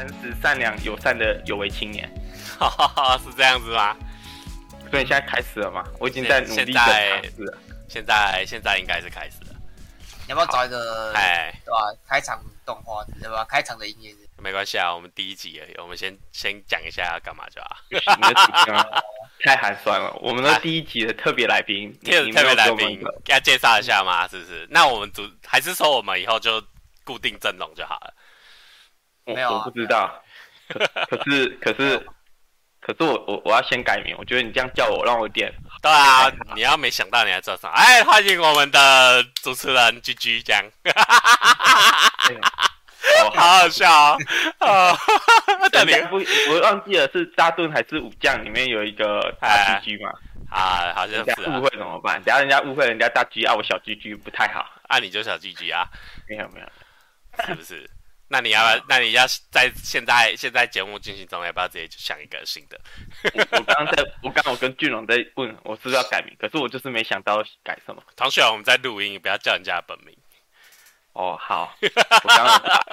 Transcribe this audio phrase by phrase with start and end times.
[0.00, 2.10] 诚实、善良、友善的有为青年。
[3.22, 3.96] 是这样子吗？
[4.90, 5.84] 所以现在开始了吗？
[5.98, 6.86] 我已经在努力的尝
[7.36, 7.58] 试了。
[7.88, 9.56] 现在现在应该是开始了。
[10.26, 11.12] 你要不要找一个？
[11.14, 11.78] 哎，对吧？
[12.06, 13.44] 开场动画对吧？
[13.44, 17.76] 开场的音乐没关系啊，我们第一集而已，我们先先讲一下要干嘛就好。
[17.90, 18.72] 你的主题
[19.44, 20.12] 太寒酸了。
[20.22, 24.26] 我们的第一集的特别来宾，特别来宾，给他介绍一下吗？
[24.28, 24.66] 是不是？
[24.70, 26.62] 那我们主还是说我们以后就
[27.04, 28.14] 固定阵容就好了？
[29.34, 30.22] 没有，我不知道。
[31.08, 31.98] 可是可是
[32.80, 34.14] 可是我我我要先改名。
[34.18, 35.52] 我觉得你这样叫我，让我有点。
[35.82, 37.68] 对啊，你要没想到你还做啥？
[37.70, 40.64] 哎，欢迎我们的主持人 GG 这样。
[43.34, 44.16] 好好笑啊！
[44.60, 44.96] 哦，
[45.72, 46.16] 等你不，
[46.52, 50.12] 我忘记了是扎顿还是武将里面有一个大 G G 嘛？
[50.50, 51.50] 啊，好像是。
[51.50, 52.22] 误会怎么办？
[52.22, 54.66] 等下人家误会人家大 G 啊，我小 G G 不太好。
[54.88, 55.86] 啊，你就小 G G 啊？
[56.28, 56.66] 没有没有，
[57.46, 57.90] 是不是？
[58.32, 58.84] 那你要不要？
[58.88, 62.80] 那你要在现在现在节目进行中，要不要直接想一个新的？
[63.50, 66.32] 我刚刚在，我刚刚我跟俊龙在问，我是不是要改名？
[66.38, 68.00] 可是我就是没想到改什么。
[68.14, 70.16] 唐雪，我们在录音，不要叫人家的本名。
[71.12, 72.86] 哦，好，我刚刚卡，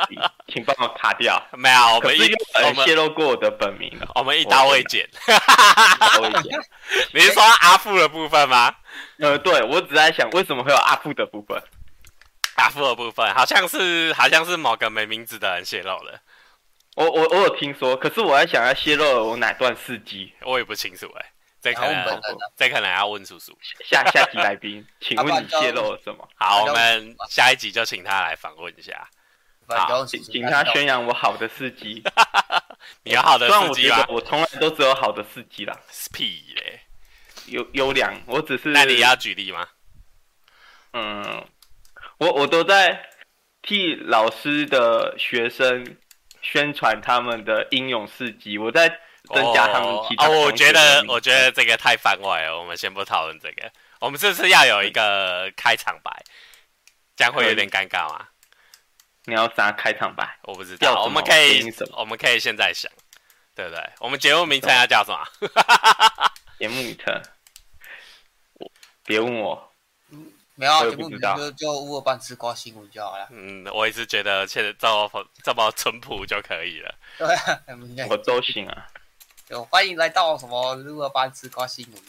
[0.48, 1.40] 请帮我卡掉。
[1.54, 5.08] 没有，我们一我们泄露过我的本名了，我们一刀未剪。
[5.28, 6.60] 刀未剪。
[7.14, 8.76] 你是说阿富的部分吗？
[9.20, 11.62] 呃，对，我只在想为什么会有阿富的部分。
[12.58, 16.22] 阿富的部分好像是好像是某个没名字的人泄露了。
[16.96, 21.26] 我我我有听说，可是我在想要泄露了我哪段事迹，我也不清楚哎。
[21.60, 22.22] 这可能
[22.56, 23.58] 这可能要问叔叔。
[23.84, 26.28] 下下集来宾， 请问你泄露了什么？
[26.36, 29.08] 好，我们下一集就请他来访问一下。
[29.68, 32.02] 好，请请他宣扬我好的事迹。
[33.04, 34.06] 你有好的事迹吗？
[34.08, 35.78] 我从来都只有好的事迹啦。
[36.14, 36.80] 屁嘞，
[37.48, 38.70] 优优良，我只是。
[38.70, 39.68] 那你要举例吗？
[40.94, 41.46] 嗯，
[42.18, 43.10] 我我都在
[43.62, 45.98] 替老师的学生
[46.42, 48.58] 宣传他们的英勇事迹。
[48.58, 49.00] 我在。
[49.34, 53.70] 增加他们其他哦，我觉得我觉得这个太番外了，我们先不讨论这个。
[54.00, 56.10] 我们是不是要有一个开场白？
[57.18, 58.30] 这样会有点尴尬吗？
[59.26, 60.40] 你要啥开场白？
[60.44, 61.62] 我不知道，我们可以
[61.98, 62.90] 我们可以现在想，
[63.54, 63.84] 对不对？
[64.00, 65.22] 我们节目名称要叫什么？
[66.58, 67.22] 节目名称？
[69.04, 69.67] 别问我，
[70.60, 73.28] 没有节目名称就就乌尔班吃瓜新闻就好了。
[73.30, 76.96] 嗯，我也是觉得现在这么这么淳朴就可以了。
[77.16, 78.88] 对，我都行啊。
[79.50, 82.04] 有欢迎来到什么乌尔班吃瓜新闻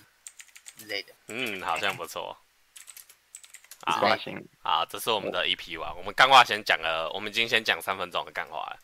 [0.79, 1.13] 之类的。
[1.29, 2.35] 嗯，好像不错。
[3.93, 4.49] 吃瓜新闻。
[4.63, 5.95] 好，这是我们的 EP one。
[5.95, 8.79] 我们干话先讲了，我们今天先讲三分钟的干话了。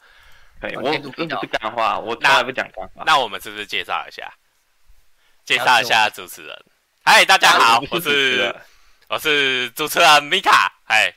[0.60, 3.02] 对，我不是干话，我从来不讲干话。
[3.06, 4.30] 那我们是不是介绍一下？
[5.46, 6.64] 介绍一下主持人。
[7.02, 8.54] 嗨，大家好，我是
[9.08, 10.72] 我是主持人米卡。
[10.86, 11.12] 哎。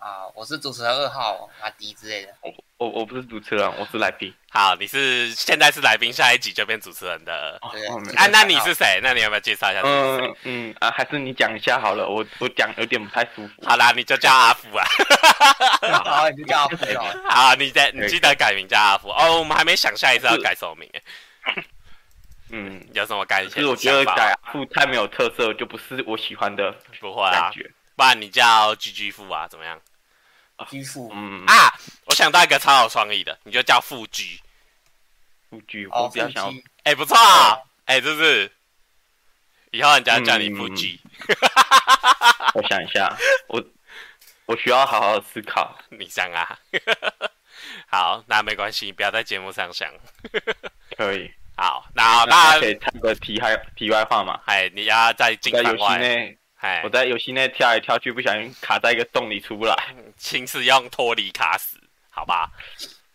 [0.00, 2.34] 啊，我是主持人二号阿迪之类的。
[2.40, 4.34] 我我我不是主持人，我是来宾。
[4.48, 7.58] 好，你是现在是来宾，下一集就变主持人的。
[7.60, 7.68] 哦、
[8.16, 8.98] 啊，那你是谁？
[9.02, 9.82] 那你要不要介绍一下？
[9.84, 13.62] 嗯嗯啊，还是你讲一下好了，我我讲有点不太舒服。
[13.66, 14.86] 好啦，你就叫阿福啊。
[16.02, 16.76] 好，你就叫阿福
[17.28, 19.38] 好，你再你记得改名叫阿福哦。
[19.38, 20.90] 我们还没想下一次要改什么名。
[22.50, 23.46] 嗯，有什么改？
[23.46, 26.72] 其实我觉得改富太没有特色，就不是我喜欢的。
[27.00, 27.50] 不会啊，
[27.96, 29.80] 不然你叫 GG 富啊，怎么样？
[30.68, 31.72] 居富，嗯啊，
[32.04, 34.38] 我想到一个超有创意的，你就叫富居，
[35.48, 36.52] 富居，我比较想，
[36.84, 38.52] 哎，不错啊，哎，是不是？
[39.70, 41.00] 以后人家叫你富居，
[42.54, 43.16] 我想一下，
[43.48, 43.64] 我
[44.46, 45.78] 我需要好好思考。
[45.90, 46.58] 你想啊，
[47.86, 49.88] 好，那没关系，不要在节目上想。
[50.98, 54.40] 可以，好，那那可以插个题外题外话嘛？
[54.46, 56.34] 哎，你要在进场外。
[56.82, 59.76] 我在游戏内跳来跳去，不小心卡在一个洞里出不来。
[60.16, 61.76] 请使用脱离卡死，
[62.08, 62.50] 好吧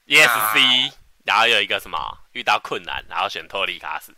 [0.06, 0.92] ？ESC，
[1.24, 1.98] 然后有一个什么
[2.34, 4.16] 遇到困难，然后选脱离卡死，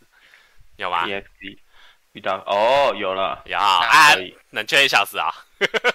[0.75, 1.57] 有吗？ESC
[2.11, 4.13] 遇到哦，有了，有啊，
[4.49, 5.33] 冷却一小时啊，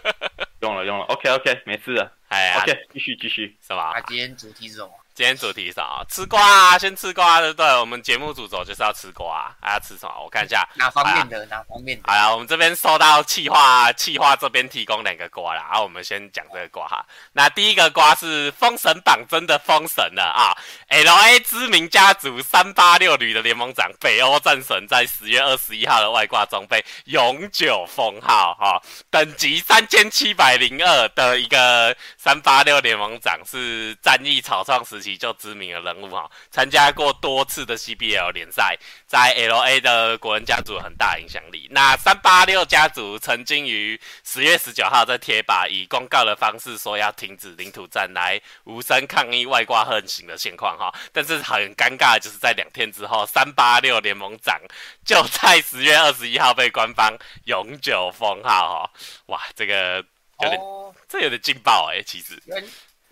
[0.60, 4.00] 用了用了，OK OK，没事了，哎，OK，继续继续，是吧？
[4.06, 4.90] 今天主题是什么？
[5.14, 6.00] 今天主题是啊？
[6.08, 7.66] 吃瓜啊，先吃瓜，对不对？
[7.78, 10.22] 我们节目主轴就是要吃瓜，还要吃什么？
[10.24, 11.44] 我看一下，哪方面的？
[11.46, 12.10] 哪方面的？
[12.10, 17.04] 好呀，我们这边收到气化，气化这边提供两个瓜啦，然后我们先讲这个瓜哈。
[17.34, 20.56] 那第一个瓜是封神榜真的封神了啊
[20.88, 28.80] ！LA 知名家族三八六旅的联盟长北欧战神在十月二十一号的外挂中被永久封号哈，
[29.10, 41.66] 等级三千七百零二的一个三八六联盟长是战役草创时期就知名的人物哈，参加过多次的 CBL 联赛，在 LA 的国人家族有很大影响力。
[41.70, 50.94] 那三八六家族曾经于十月十九号在贴吧以公告的方式说要停止领土战，来无声抗议外挂横行的现况哈。
[51.12, 54.60] 但是很尴尬，就是在两天之后，三八六联盟长
[55.04, 57.12] 就在十月二十一号被官方
[57.44, 58.90] 永久封号哈。
[59.26, 60.04] 哇，这个
[60.40, 62.40] 有点，哦、这有点劲爆哎、欸，其实。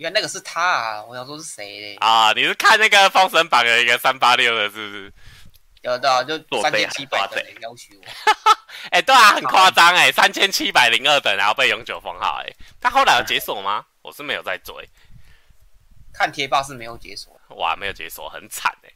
[0.00, 1.04] 原来那个是他啊！
[1.04, 1.96] 我想说是谁嘞？
[1.96, 5.12] 啊，你是看那个封神榜的一个三八六的，是不是？
[5.82, 8.06] 有的、啊，就三千七百等要求我。
[8.88, 12.50] 哎、欸，对啊，很夸张哎， 三千七百零二等，然后被永久封号哎。
[12.80, 13.84] 他后来有解锁吗？
[14.00, 14.74] 我是没有在追。
[16.14, 17.38] 看贴吧是没有解锁。
[17.50, 18.90] 哇，没有解锁，很惨哎。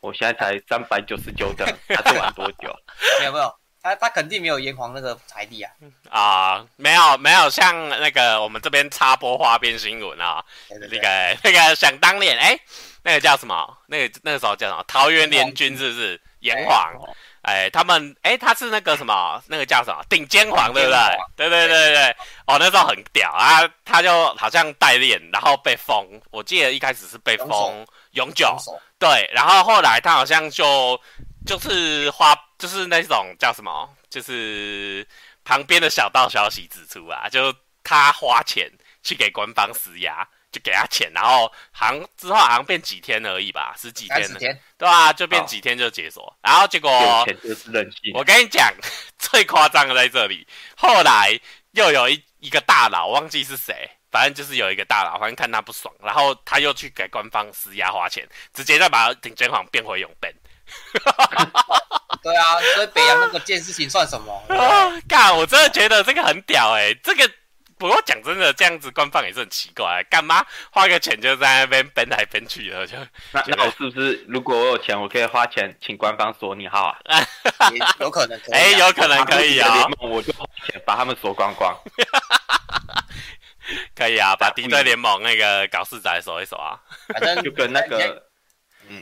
[0.00, 2.72] 我现在才三百九十九等，他做完多久？
[3.18, 3.52] 没有没有。
[3.82, 5.72] 他他肯定没有炎黄那个财力啊！
[6.08, 12.60] 啊、呃，没有没有，像那个我们这边插播花边新闻啊，对对对那个 那个想当年，哎、欸，
[13.02, 13.76] 那个叫什么？
[13.86, 14.84] 那个那个时候叫什么？
[14.86, 16.20] 桃园联军是不是？
[16.38, 16.92] 炎黄，
[17.42, 19.42] 哎、欸，他们哎、欸，他是那个什么？
[19.48, 20.00] 那个叫什么？
[20.08, 20.98] 顶尖黄对不对？
[21.36, 23.68] 对对对对对，哦，那时候很屌啊！
[23.84, 28.56] 他就好像代练，然后被封，我记得一开始是被封永久，
[28.98, 31.00] 对，然后后来他好像就。
[31.44, 32.32] 就是花，
[32.62, 35.04] 就是那种叫什么，就是
[35.42, 38.70] 旁边的小道消息指出啊，就他花钱
[39.02, 44.56] 去给官方施压，就给他钱，然后好像之后好像变几天而已吧，十几天，天。
[44.78, 46.88] 对啊，就变几天就解锁，哦、然后结果
[48.14, 48.72] 我跟你讲，
[49.18, 51.36] 最夸张的在这里，后来
[51.72, 58.24] 又有一一个大佬，忘记是谁，反正就是有一个大佬，反正看他不爽，然后他又去给官方施压花钱，
[58.54, 60.32] 直接再把顶尖皇变回永变。
[62.22, 64.42] 对啊，所以北洋那个件事情算什么？
[65.08, 67.28] 干、啊，我真的觉得这个很屌哎、欸，这个
[67.78, 72.86] 不过讲真的，这样子官方也是很奇怪，干嘛花个钱就在那边奔来奔去的？
[72.86, 72.96] 就
[73.32, 76.96] 那那我是不是如果我有钱，我可以花钱请官方锁你号啊？
[77.98, 81.76] 有可能，哎、欸，有可能可以啊、喔，我就花钱把他们锁光光。
[83.96, 86.78] 可以啊，把敌对联盟那个搞事仔锁一锁啊，
[87.08, 88.22] 反正就跟那个，
[88.88, 89.00] 嗯。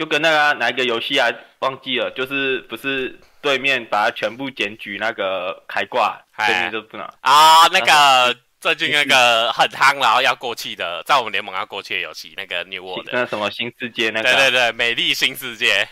[0.00, 7.66] 就跟那个哪一个游戏啊，忘记了，就是不是对面把它全部检举那个开挂，对面就不能啊。
[7.66, 15.86] 那个最近那个很夯，然后要过气的，在我们联盟要过气的游戏，那个 New World 那什么新世界那个，对对对，美丽新世界。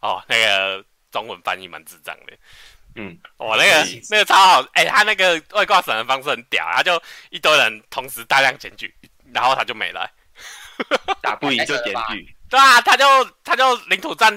[0.00, 2.32] 哦，那个中文翻译蛮智障的。
[2.96, 7.00] 嗯，哦，那个那个超好，哎、欸，他那个外挂审的方式很屌，他就
[7.30, 8.92] 一堆人同时大量检举，
[9.32, 10.10] 然后他就没了，
[11.22, 12.34] 打不赢就检举。
[12.52, 13.04] 对啊，他就
[13.42, 14.30] 他就领土战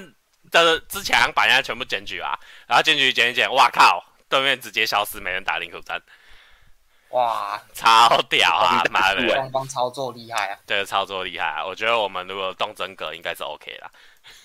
[0.49, 2.31] 的之前把人家全部检举啊，
[2.65, 6.01] 然后检举检一检，哇靠，对面直接消失，没人打领土战，
[7.09, 13.91] 哇，超屌啊，妈的，双方操作厉害啊，对，操作厉害啊，我觉得我们如果动真格应该是 OK 啦，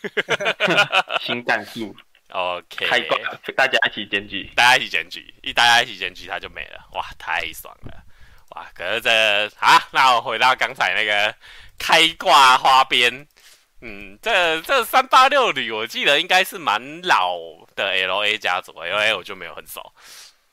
[1.22, 1.94] 新战术
[2.30, 3.16] ，OK，开挂，
[3.56, 8.02] 大家一起检举，大家一起检举，一大家一起检举，他就没了，哇，太爽了，
[8.56, 11.32] 哇，可是这啊，那我回到刚才那个
[11.78, 13.28] 开挂花边。
[13.82, 17.38] 嗯，这这三八六旅我记得应该是蛮老
[17.74, 19.80] 的 L A 家族，L A 我就没有很熟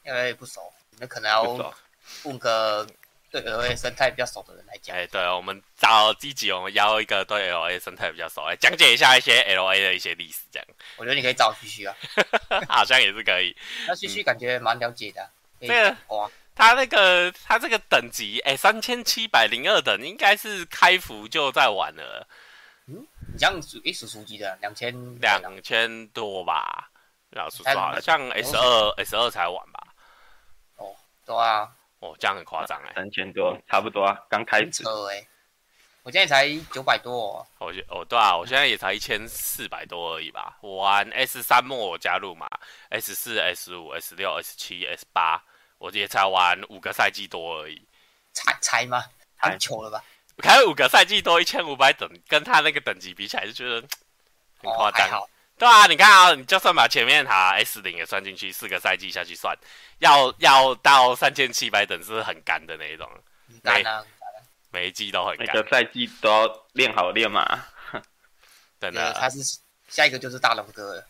[0.06, 0.62] ，L A 不熟，
[0.98, 1.44] 那可能要
[2.24, 2.88] 问个
[3.30, 4.96] 对 L A 生态比较熟的人来讲。
[4.96, 10.68] 哎，对，我们找积极，我们邀一个对 L A 生态比较熟，来讲解一下一些 L A 的一些历史，这样。
[10.96, 11.94] 我觉得你可以找旭旭啊，
[12.70, 13.54] 好像也是可以。
[13.88, 15.30] 那旭旭感觉蛮了解的、啊。
[15.60, 22.26] 这个哇，他那个他这个等级，哎，三千七百零二等，应该是开服就在玩了。
[23.28, 26.90] 嗯，你这样属诶属属级的两千两千多吧？
[27.32, 29.94] 老实说，像 S 二 S 二才玩吧？
[30.78, 31.70] 哦，对啊，
[32.00, 34.84] 哦，这样很夸张哎，三千多，差不多啊，刚开始。
[35.12, 35.28] 哎，
[36.04, 37.46] 我现在才九百多。
[37.60, 40.58] 我哦，对啊，我现在也才一千四百多而已吧。
[40.62, 42.48] 我玩 S 三末我加入嘛
[42.90, 45.44] ，S 四 S 五 S 六 S 七 S 八，
[45.80, 47.86] 我也才玩五个赛季多而已。
[48.32, 49.04] 才才吗？
[49.38, 50.02] 太糗了吧？
[50.42, 53.76] 开五个赛季多一千五百等，跟他那个等级比起来，就觉得
[54.62, 55.08] 很夸张。
[55.10, 55.28] 哦、
[55.58, 59.58] 对啊，你看啊，你就算把前面哈 S 零也算进去，四个赛季下去算，
[60.00, 63.10] 要要到三千七百等是很干的那一种。
[63.64, 63.84] 每
[64.70, 67.66] 每一季都很干，每个赛季都要练好练嘛。
[68.80, 69.40] 真的，他是
[69.88, 71.08] 下一个就是大龙哥了。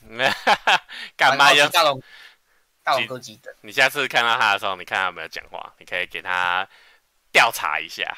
[1.17, 2.01] 干嘛要大龙？
[2.83, 3.53] 大龙哥几等？
[3.59, 6.65] 你下次看到他的时候，你看他有没有讲话，你可以给他
[7.33, 8.17] 调查一下。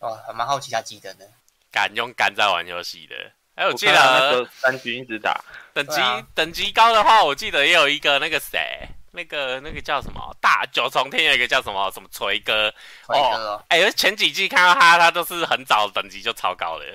[0.00, 1.26] 哦，还蛮好奇他几等的，
[1.70, 3.14] 敢用肝在玩游戏的。
[3.54, 5.38] 哎，我记得那个三局一直打，
[5.74, 10.34] 等级、啊、等级高的话，我记得也有一个那个谁，那个那个叫什么？
[10.40, 11.90] 大九重天有一个叫什么？
[11.90, 12.70] 什么锤哥，
[13.06, 16.86] 锤哥哦，哎、欸，前几季看到他，他都是很早等级就超高的，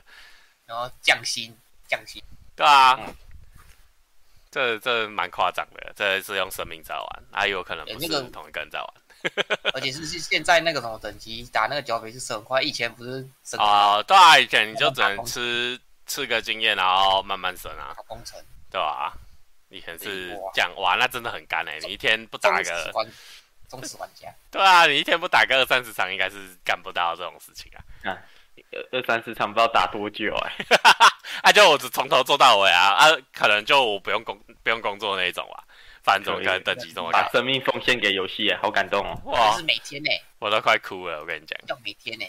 [0.65, 1.55] 然后降薪
[1.87, 2.23] 降薪，
[2.55, 3.15] 对啊，嗯、
[4.49, 8.87] 这这蛮夸张的，这是用生命在玩，还有可能不是同一个人在玩。
[8.87, 9.04] 欸
[9.73, 14.01] 而且是是现在那个什么等级打那个剿匪是省快，以前不是省啊？
[14.03, 17.95] 对啊，以前你就只能吃吃个经验，然后慢慢升啊。
[18.07, 18.39] 工程
[18.71, 19.13] 对吧？
[19.69, 21.79] 以前是这样哇，那真的很干哎！
[21.81, 22.91] 你一天不打个
[23.67, 27.81] 忠实玩家，对啊，你一天不打个二三十场，应该是干不到这种事情啊。
[28.09, 28.17] 啊，
[28.91, 30.53] 二三十场不知道打多久哎，
[31.41, 35.63] 啊，就我只从头做到尾啊啊，可能就我不用工不用工作那一种啊。
[36.05, 39.19] 反正跟等级这么把生命奉献给游戏，好感动哦！
[39.25, 42.25] 哇，是每天呢，我都快哭了，我跟你讲，要每天呢。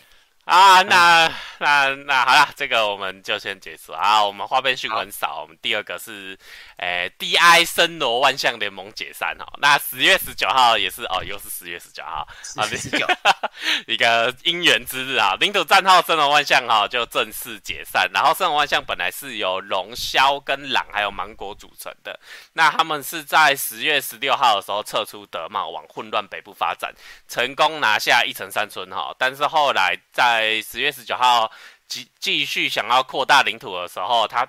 [0.47, 4.25] 啊，那那那好了，这个我们就先结束啊。
[4.25, 6.39] 我们花边讯很少，我们第二个是，
[6.77, 9.45] 诶、欸、，DI 森罗万象联盟解散哦。
[9.59, 12.25] 那十月十九号也是哦，又是十月十九号
[12.55, 13.05] 啊，十九
[13.89, 15.35] 一个姻缘之日啊。
[15.41, 22.21] 领土战号森罗万象哈就正式解散，然后森罗万象本来是由龙骁跟狼还有芒果组成的，
[22.53, 26.95] 那他们是在十月十六号的时候撤出德茂，往混乱北部发展，
[27.27, 31.51] 成功拿下一城山村哈，但是后来在在十月十九号
[31.89, 34.47] 继继续想要扩大领土的时候，他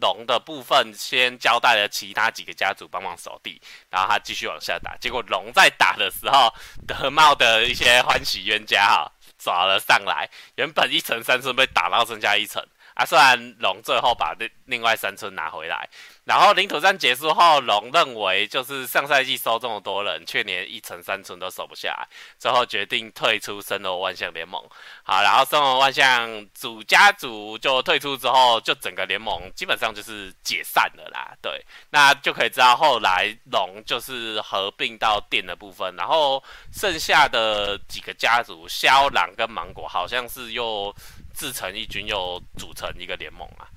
[0.00, 3.60] 龙的部分先交代了其他几个家族帮忙守地，
[3.90, 4.96] 然后他继续往下打。
[4.98, 6.54] 结果龙在打的时候，
[6.86, 12.64] 德茂的一些欢喜冤家哈抓了上来，原本一层三层被打到剩下一层
[12.94, 15.88] 啊，虽然龙最后把另另外三村拿回来。
[16.24, 22.08] 然后领土战结束后，龙认为就是上赛季收这么多人，却连一城三村都守不下来，
[22.38, 24.58] 最后决定退出森罗万象联盟。
[25.02, 31.36] 好，然后森罗万象主家族就退出之后，就整个联盟基本上就是解散了啦。
[31.42, 40.94] 对，那就可以知道后来龙就是合并到电的部分，然后剩下的几个家族骁狼跟芒果好像是又
[41.34, 43.68] 自成一军，又组成一个联盟啊，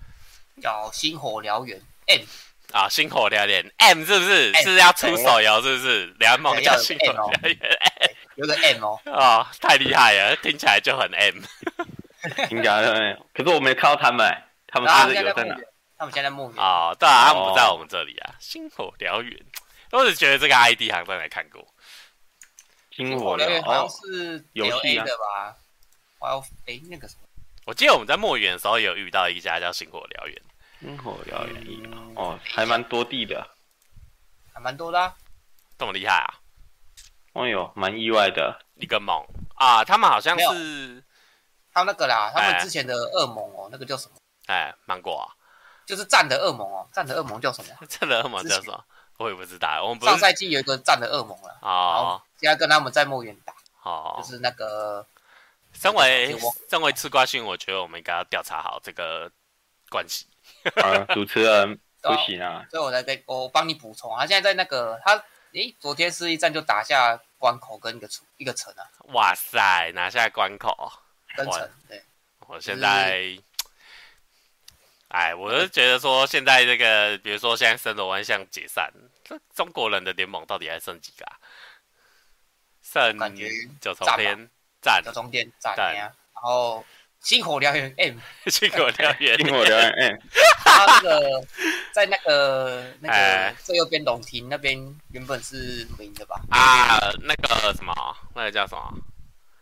[0.61, 1.81] 叫星火燎原。
[2.05, 2.21] M
[2.71, 5.61] 啊，星火燎原 M 是不是 M, 是要出手游？
[5.61, 7.59] 是不是联盟叫星火燎原？
[8.35, 11.41] 有个 M 哦， 哦，太厉害了，听起来就很 M。
[12.47, 14.25] 听起来可是我没看到他们，
[14.67, 15.55] 他们是有在哪？
[15.97, 18.35] 他们现在墓园啊，对啊，他们不在我们这里啊。
[18.39, 19.45] 星火燎原，
[19.91, 21.65] 我只觉得这个 ID 好像在哪看过。
[22.91, 25.55] 星火燎原好像是 LA 的吧？
[26.19, 27.26] 还有哎，那个什么？
[27.67, 30.41] 我记得我们在墨园的时候有遇到一家叫星火燎原。
[30.79, 33.45] 星火燎原哦，还蛮多地的，
[34.53, 35.13] 还蛮多的，啊，
[35.77, 36.39] 这么厉害啊！
[37.33, 39.21] 哦呦，蛮意外的，一个梦
[39.55, 39.83] 啊！
[39.83, 41.03] 他们好像是，
[41.73, 44.15] 他们那个啦，他们之前的恶魔哦，欸，那个叫什么？
[44.45, 45.27] 哎，芒果，啊，
[45.85, 47.75] 就是战的恶魔哦，战的恶魔叫什么？
[47.89, 48.81] 战的恶魔叫什么？
[49.17, 49.83] 我也不知道。
[49.83, 55.05] 我们上赛季有一个战的恶魔了，哦，现在跟他们在墨园打，哦，就是那个。
[55.73, 56.35] 身为
[56.69, 59.31] 身为吃瓜训，我觉得我们应该要调查好这个
[59.89, 60.25] 关系。
[60.75, 64.15] 啊，主持人 不行啊，所以我在这我帮你补充。
[64.17, 65.15] 他现在在那个他，
[65.53, 68.83] 诶，昨天是一战就打下关口跟一个城一个城啊！
[69.13, 70.91] 哇塞，拿下关口
[71.35, 72.01] 跟城，对。
[72.47, 73.37] 我现在，
[75.09, 78.91] 哎，我是觉得说现在这个，比如说现在森罗万象解散，
[79.23, 81.37] 这中国人的联盟到底还剩几个啊？
[82.81, 83.17] 剩
[83.81, 84.49] 九重天
[84.87, 86.83] 战，九重天战，然后。
[87.19, 88.15] 星火燎原 M，
[88.45, 90.17] 星火燎原， 星火燎原 M。
[90.63, 91.43] 他那个
[91.91, 94.77] 在那个那个最右边龙庭那边
[95.11, 96.39] 原本是明的吧？
[96.51, 97.91] 啊，那个什么，
[98.33, 98.93] 那个叫什么？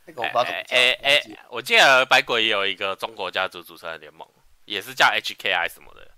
[0.06, 0.76] 那个我不知道怎么叫。
[0.76, 4.28] 哎哎，我记得百鬼也有一个中国家族组成的联盟，
[4.66, 6.12] 也是叫 HKI 什么的。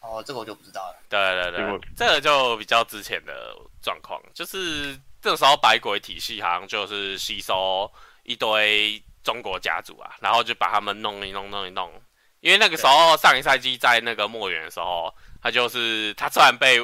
[0.00, 0.96] 哦，这个我就不知道了。
[1.08, 7.90] 对对对，这个就比较之前的状况，就是这时候百鬼体系好像就是吸收
[8.26, 9.02] 一堆。
[9.26, 11.90] 中国家族啊，然后就把他们弄一弄，弄一弄。
[12.38, 16.78] 因为那个时候上一赛季在那个墨园的时候，他就是他虽然被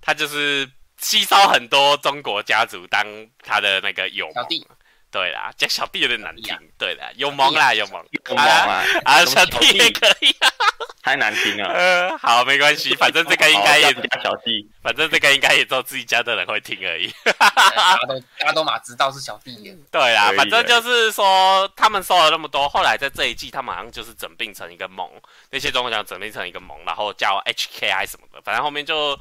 [0.00, 0.66] 他就是
[0.96, 3.04] 吸收很多中国家族当
[3.42, 4.46] 他的那个友盟。
[5.16, 6.54] 对啦，叫小弟有点难听。
[6.76, 10.52] 对的，有萌啦，有萌，有萌啊，啊，小弟也可以啊。
[11.02, 11.64] 太难听了。
[11.72, 17.10] 呃，好，没关系，反正这个应该也加小弟，反正这个应该也只有自己家的人会听而已。
[17.38, 19.74] 大家都大家都嘛知道是小弟。
[19.90, 25.10] 对啦，反正就是说他们收了那么多，后来在这一季他们好像就是整并成一个盟，
[25.48, 29.18] 那些中国讲整并成一个盟，然后叫 HKI 什么的，反正后面就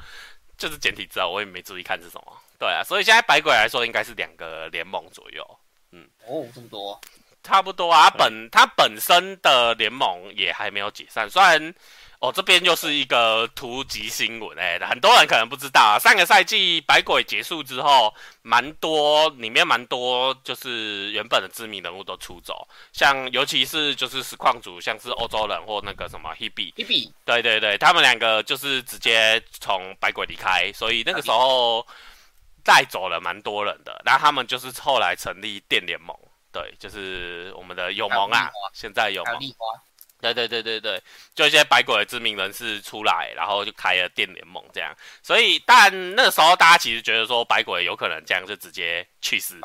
[0.57, 2.37] 就是简体字啊，我也没注意看是什么。
[2.59, 5.59] 对啊，所以现在百鬼来说应该是两个联盟左右。
[5.95, 6.99] 嗯，哦，这么多。
[7.41, 8.09] 差不多啊。
[8.09, 11.73] 本他本身的联盟也还没有解散，虽然。
[12.19, 15.99] 哦，这边又是一个突击新闻哎，很多人可能不知道啊。
[15.99, 18.11] 上个赛季百鬼结束之后，
[18.41, 31.85] 蛮多里面蛮多就是原本的知名人物都出走，像尤其是就是实况组，像是欧洲人或那个什么 Hebe，Hebe，对对对，他们两个就是直接从百鬼离开，所以那个时候
[32.65, 34.01] 带走了蛮多人的。
[34.03, 36.17] 然后他们就是后来成立电联盟，
[36.51, 39.39] 对，就是我们的友盟啊，现在友盟。
[40.21, 41.03] 对对对对对，
[41.35, 44.91] 就一些百鬼的知名人士出来，然后就开了电联盟这样。
[45.21, 49.59] 所以，但那个时候大家其实觉得说百鬼有可能这样就直接去世，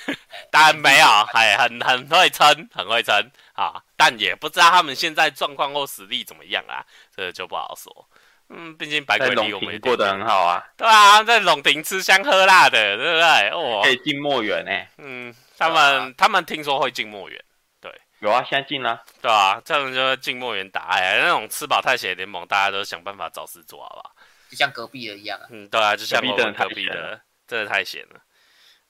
[0.50, 3.14] 但没有，还很很会撑，很会撑
[3.54, 3.82] 啊。
[3.96, 6.84] 但也不知道他们现在状况或实力怎么样啊，
[7.16, 8.06] 这个就不好说。
[8.54, 10.62] 嗯，毕竟白鬼离我们过得很好啊。
[10.76, 13.48] 对啊，在龙庭吃香喝辣的，对不对？
[13.50, 14.90] 哦，可以进墨园哎。
[14.98, 17.44] 嗯，他们、啊、他们听说会进墨园。
[17.80, 17.90] 对
[18.20, 24.14] 有啊，现在进了，对啊，这样就进墨园打哎，那种吃饱太闲联盟，大家都想办法找事做，好不好？
[24.50, 25.46] 就像隔壁的一样啊。
[25.50, 28.20] 嗯，对啊，就像隔壁的，隔壁的真的太闲了，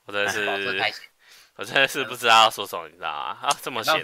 [0.07, 0.47] 我真的是，
[1.57, 3.39] 我真的是不知道要说什么，你知道吗？
[3.41, 3.95] 啊，这么闲，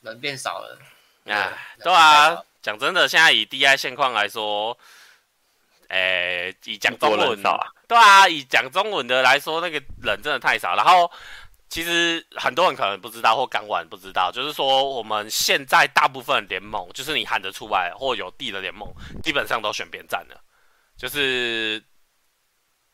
[0.00, 0.78] 人变少了。
[1.26, 1.52] 哎，
[1.82, 4.76] 对啊，讲真的，现在以 DI 现况来说，
[5.88, 7.42] 哎，以讲中文，
[7.88, 11.10] 对啊，以讲中文的来说，那个人真的太少，然后。
[11.70, 18.90] 其实很多人可能不知道或刚玩不知道，就是说我们现在大部分联盟，就是你喊得出来或有地的联盟，
[19.22, 20.40] 基本上都选边站了，
[20.96, 21.84] 就是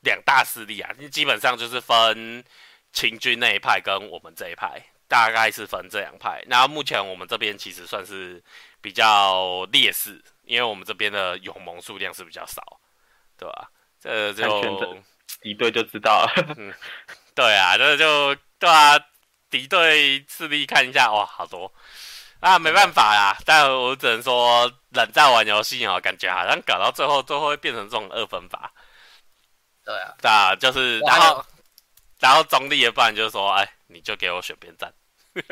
[0.00, 2.42] 两大势力啊，基本上就是分
[2.92, 6.42] 秦军那一派跟我们这一派，大概是分这两派。
[6.48, 8.42] 那目前我们这边其实算是
[8.84, 12.62] 比较劣势，因为我们这边的勇盟数量是比较少，
[13.38, 13.70] 对吧？
[13.98, 15.02] 这就
[15.40, 16.54] 敌对就知道了。
[16.58, 16.70] 嗯，
[17.34, 18.36] 对啊，这就。
[18.56, 18.98] 对啊，
[19.50, 21.70] 敌对势力看一下，哇，好多
[22.40, 23.36] 啊，没办法呀。
[23.44, 28.72] 但我只能说，人在玩游戏哦，感觉好像搞到最后，最后会变成这种二分法。
[29.84, 31.44] 对啊，对啊，就是然后
[32.20, 34.94] 然后中立的，不然就是说，哎，你就给我选边站，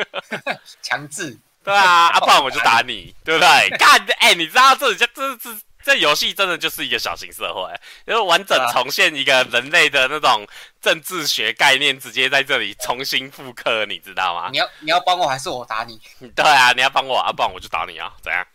[0.80, 1.38] 强制。
[1.64, 3.70] 对啊，啊，不然我就打你， 对不对？
[3.78, 5.50] 看，哎，你知道这这这这。
[5.84, 7.68] 这游戏真的就是一个小型社会，
[8.06, 10.46] 因为完整重现一个人类的那种
[10.80, 14.48] 政治学概念，直接在这里重新复刻，你知道吗？
[14.52, 16.00] 你要你要帮我还是我打你？
[16.36, 18.46] 对啊，你要帮我啊，不然我就打你啊，怎样？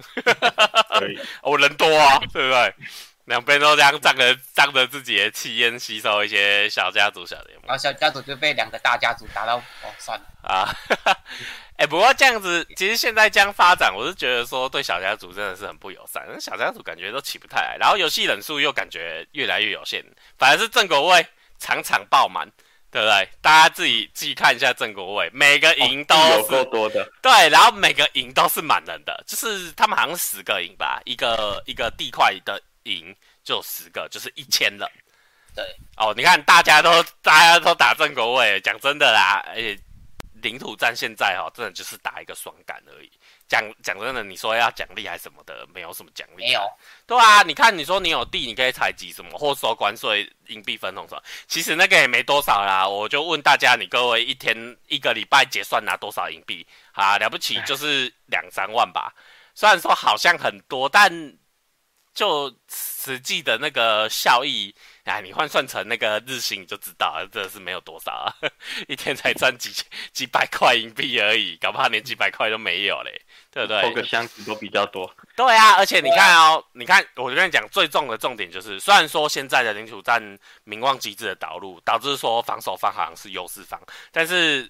[0.98, 2.74] 可以，我 人多啊，对不对？
[3.26, 10.74] 两边都这样仗着仗着自己的气焰，吸收一些小家族小联盟，然后小家族就被两个大家族打到，哦，算了啊。
[11.78, 16.26] 哎，不过这样子，其实现在这样发展，我是觉得说对小家族真的是很不友善。
[16.42, 20.04] 小家族感觉都起不太来，然后游戏人数又感觉越来越有限，
[20.40, 21.24] 反而是正国位
[21.60, 22.50] 场场爆满，
[22.90, 23.30] 对不对？
[23.44, 34.90] 大家自己自己看一下正国位，每个营都是、哦、有够多的，对，然后每个营都是满人的，就是他们好像十个营吧，一个一个地块的营就十个，就是一千人。
[35.54, 35.64] 对，
[35.96, 39.78] 哦，你看大家都大家都打正国位，讲真的啦，而且。
[40.42, 43.12] 领土战现在哈，真的就是打一个爽感而已。
[43.48, 46.46] 讲讲真的，你说要奖励还是什么的，没有什么奖励。
[46.46, 46.62] 没有。
[47.06, 51.24] 对啊，你看，你说你有地，你可以采集什么，或收关税、硬币分红什么。
[51.48, 52.88] 其实那个也没多少啦。
[52.88, 54.56] 我就问大家，你各位一天
[54.88, 56.66] 一个礼拜结算拿多少硬币？
[56.92, 59.14] 啊，了不起就是两三万吧。
[59.56, 61.38] 虽然说好像很多，但
[62.14, 64.76] 就实际的那个效益。
[65.08, 68.36] 哎，你换算成那个日薪你就知道了，真的是没有多少啊，
[68.90, 69.72] 一天才赚几
[70.12, 73.82] 几百块银币而已，搞不好连几百块都没有嘞，对不对？
[73.84, 75.10] 抽个箱子都比较多。
[75.36, 80.22] 对啊，而且你看哦，你看，我跟你讲，最重的重点就是，虽然说现在的领土战
[80.66, 84.70] 名望机制的导入，导致说防守方好像是优势方，但是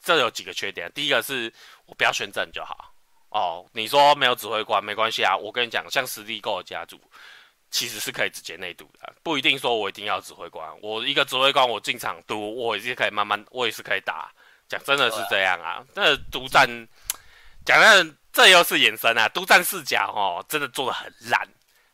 [0.00, 0.88] 这有几个缺点。
[0.94, 1.52] 第一个是
[1.86, 2.94] 我不要宣战就好
[3.30, 7.00] 哦，你说没有指挥官没关系啊，我跟你讲，像实力够的家族。
[7.72, 10.68] 其实是可以直接内读的，不一定说我一定要指挥官。
[10.82, 14.30] 我一个指挥官，我进场读，我也是可以慢慢，我也是可以打。
[14.68, 16.68] 讲真的是这样啊，那独战，
[17.64, 21.48] 讲的这又是延伸啊，独战视角哦，真的做的很烂，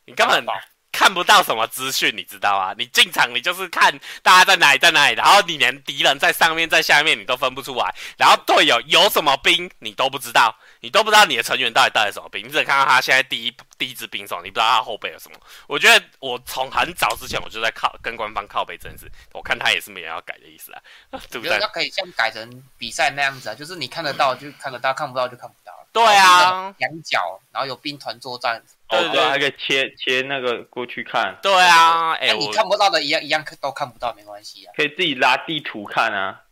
[0.05, 0.45] 你根本
[0.91, 2.73] 看不到什么资讯，你知道啊？
[2.77, 10.53] 你进场你就是看大家在哪里在哪里，然后你连敌人在上面在下面你都分不出来，然后队友有什么兵你都不知道。
[10.81, 15.37] 你都不知道你的成员到底带了什么兵，你只能看到他现在第一第一支兵种，你不知道他后背有什么。
[15.67, 20.81] 我觉得我从很早之前我就在靠跟官方靠背这件事，我看他也是没有要改的意思啊，
[21.29, 21.59] 对不对？
[21.59, 25.73] 他可以像改成比赛那样子啊，就是你看得到就看得到，看不到就看不到。
[25.91, 31.35] 对啊，仰角，然后有兵团作战，对对，还可以切切那个过去看。
[31.41, 36.43] 对啊，哎，你看不到的一样一样都看不到，没关系啊，可以自己拉地图看啊。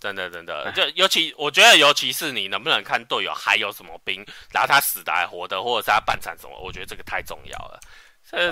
[0.00, 7.80] 真的真的，就尤其我觉得，尤其是你能不能看队友还有什么兵，然后他死的还活的，或者是他半残什么，我觉得这个太重要了。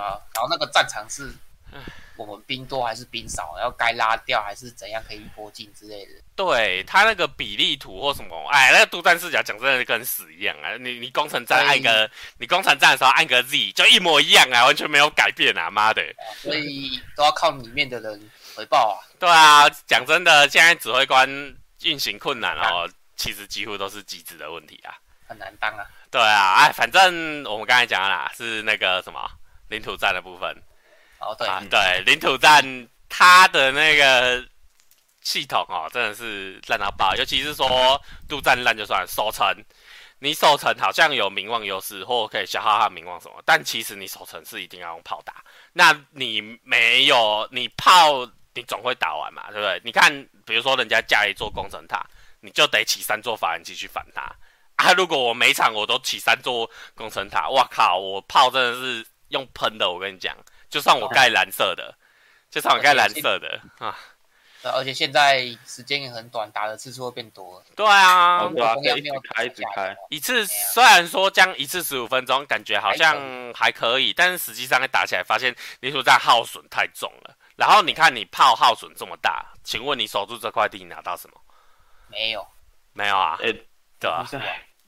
[0.01, 1.33] 啊，然后那个战场是。
[2.17, 3.55] 我们兵多还是兵少？
[3.59, 6.13] 要该拉掉还是怎样可以一波进之类的？
[6.35, 10.75] 对他那个比例图或什么，哎，那个独占视角讲真的跟死一样啊！
[10.79, 15.69] 你你攻城战按个，你攻城战的时候按个 Z 就一模一样啊，完全没有改变啊！
[15.69, 16.03] 妈的，
[16.41, 18.97] 所以都要靠里面的人回报啊。
[19.19, 21.29] 对啊，讲真的，现在指挥官
[21.83, 24.97] 运行困难哦，其实几乎都是机制的问题啊，
[25.29, 25.85] 很难当啊。
[26.11, 29.21] 对啊，哎，反正我们刚才讲了啦，是那个什么
[29.69, 30.51] 领土战的部分。
[31.19, 34.43] 哦，对、啊、对，领土战它的那个
[35.23, 37.15] 系统哦，真的是烂到爆。
[37.17, 39.47] 尤其是说陆战烂就算了，守城，
[40.21, 45.43] 你守城好像有名望优势，或可以消耗他名望什么，但其实你守城是一定要用炮打。
[45.73, 49.81] 那你没有，你炮你总会打完嘛，对不对？
[49.85, 50.11] 你看，
[50.47, 52.05] 比如说人家架一座工程塔，
[52.41, 54.23] 你就得起三座法兰机去反它。
[54.77, 60.35] 啊，如果我每场我都起三座工程塔，哇靠，我炮真的是用喷的，我跟你讲。
[60.69, 61.95] 就算我盖蓝色的，
[62.51, 63.97] 就算我盖蓝色的啊，
[64.63, 67.63] 而且现在时间也很短，打的次数会变多。
[67.77, 73.17] 对啊，对啊，一直开一直开，一次虽然说将一次十五分钟，感觉好像
[73.55, 77.37] 还可以，但是实际上一打起来，发现领土战耗损太重了。
[77.57, 81.41] 然后你看你炮耗损这么大，请问你守住这块地，你拿到什么？
[82.09, 82.47] 没有，
[82.93, 83.37] 没有啊？
[83.41, 83.53] 欸、
[83.99, 84.25] 对啊，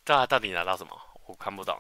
[0.05, 0.97] 对啊，到底拿到什么？
[1.27, 1.77] 我看不懂。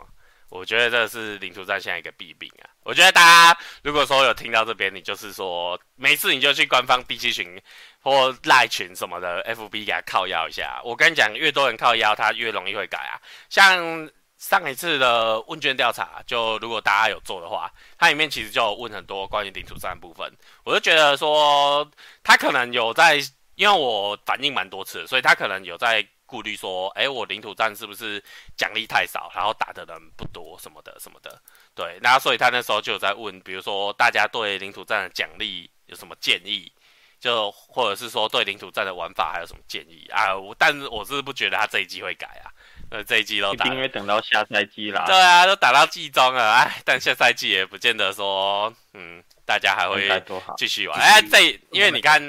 [0.50, 2.72] 我觉得这是领土战现在一个弊病啊！
[2.82, 7.60] 我觉得大家如果说有听到这边，你就是说没事你就去官方 D 七群
[8.00, 10.80] 或赖群什么的 FB 给他靠腰一下。
[10.84, 13.20] 我跟你讲，越多人靠腰，他越容易会改啊。
[13.50, 20.32] 像上一次的问卷调查，就如果大家有做的话，它里面其实就有问很多关于领土战的部分。
[20.64, 21.86] 我就觉得说
[22.22, 23.16] 他可能有在，
[23.56, 26.06] 因为我反应蛮多次，所以他可能有在。
[26.30, 28.22] 顾虑说，哎，我领土战是不是
[28.54, 31.40] 奖励太少，然后打的人不多什么的什么的？
[31.74, 36.70] 对，那所以他那时候就有在问，比如说大家对领土战的奖励有什么建议，
[37.18, 40.36] 就或者是说对领土战的玩法还有什么建议啊？
[40.36, 42.52] 我但是我是不觉得他这一季会改啊，
[42.90, 45.04] 呃，这一季都打，因为等到下赛季啦。
[45.06, 50.22] 对啊，都打到季中了，哎，但下赛季也不见得说，嗯，大家还会
[50.56, 51.00] 继续玩。
[51.00, 52.20] 哎，这因为你看，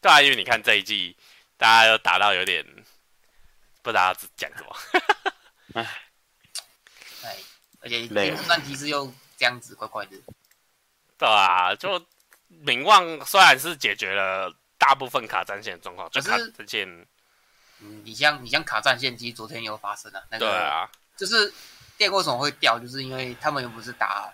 [0.00, 1.16] 对啊，因为你看这一季
[1.56, 2.64] 大家都打到有点。
[3.80, 5.86] 不知道讲什么，
[7.22, 7.36] 哎，
[7.80, 10.16] 而且领土战其实又这样子，怪怪的。
[11.16, 12.04] 对啊，就
[12.48, 17.06] 名望虽然是解决了大部分卡战线的状况，就卡战线，
[17.80, 21.52] 嗯，你像你像卡战线，其实昨天有发生啊，那个对啊，就是
[21.96, 24.32] 电为什么会掉，就是因为他们又不是打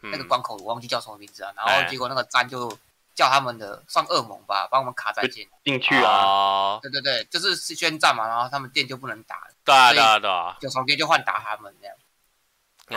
[0.00, 2.78] 那个关口，我忘记叫什么名字啊，然后结果那个战就。
[3.16, 6.10] 叫他们的算恶魔吧，帮我们卡战线进去啊！
[6.10, 11.96] 哦、对对对，就是宣战嘛，然后他们电就不能打，对啊对啊对啊，就从电就换打他们这样。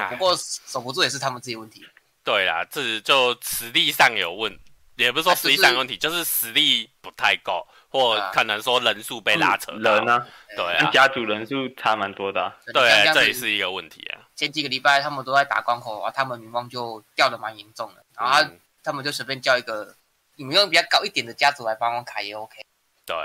[0.03, 1.87] 啊、不过守不住也是他们自己问题。
[2.23, 4.59] 对啦，这就实力上有问，
[4.95, 9.71] 也不是说实力上有问题，啊就是、就是实力不太够，或可能说人数被拉扯。
[9.73, 12.55] 人啊，对啊，家族人数差蛮多的、啊。
[12.73, 14.27] 对，这也是一个问题啊。
[14.35, 19.95] 前几个礼拜他们都在打关口啊，他们名望就掉的蛮严重的，然后他，、嗯、他们就随便叫一个。
[20.39, 22.63] 你们用比较高一点的家族来帮忙卡也 OK。
[23.07, 23.15] 对，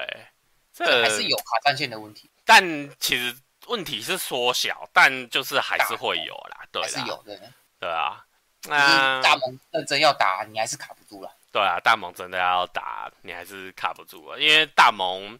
[0.72, 2.30] 这还是有卡战线的问题。
[2.42, 2.64] 但
[2.98, 6.64] 其实问题是缩小，但就是还是会有啦。
[6.72, 7.38] 对，还是有的。
[7.78, 8.24] 对啊，
[8.66, 11.30] 那大盟认真要打，你还是卡不住了。
[11.52, 15.38] 对啊，大盟真的要打，你还是卡不住啊，因为大盟。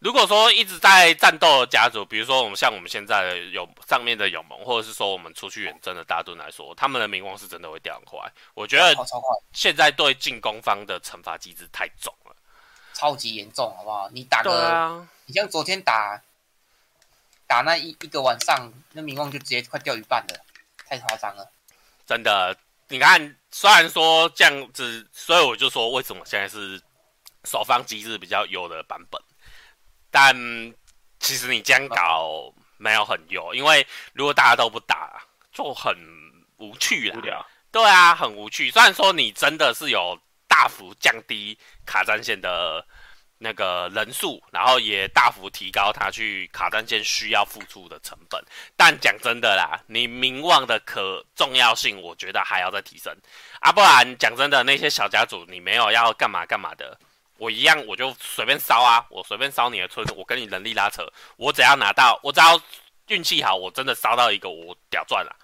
[0.00, 8.20] 如果说一直在战斗的家族，比如说我们像我们现在有上面的友盟，或者是说我们出去远征的大盾来说，他们的名望是真的会掉很快。
[8.52, 8.94] 我觉得
[9.52, 12.36] 现在对进攻方的惩罚机制太重了，
[12.92, 14.10] 超级严重，好不好？
[14.10, 16.20] 你打个，啊、你像昨天打
[17.46, 20.44] 打那一一个晚上，那名望就直接快掉一半了，
[20.86, 21.50] 太夸张了。
[22.06, 22.54] 真的，
[22.88, 26.82] 你看，虽然说这样子，所以我就说为什么现在是
[27.44, 29.22] 守方机制比较优的版本。
[30.10, 30.34] 但
[31.20, 35.96] 其实你这样搞没有很优，因为如果大家都不打，就很
[36.56, 37.16] 无趣啦。
[37.16, 37.46] 无聊。
[37.70, 38.72] 对啊，很无趣。
[38.72, 42.84] 虽然说你真的是有大幅降低卡战线的
[43.44, 48.42] 那个人数，然后也大幅提高他去卡单线需要付出的成本，
[48.74, 53.14] 但讲真的啦，你名望的可重要性，我觉得还要再提升
[53.60, 53.70] 啊！
[53.70, 56.98] 不然讲真的，那些小家族你没有要干嘛干嘛的。
[57.36, 59.04] 我一样，我就随便烧啊！
[59.10, 62.58] 我随便烧你的村，我跟你人力拉扯，我只要拿到，我只要
[63.08, 65.36] 运气好，我真的烧到一个，我屌赚了，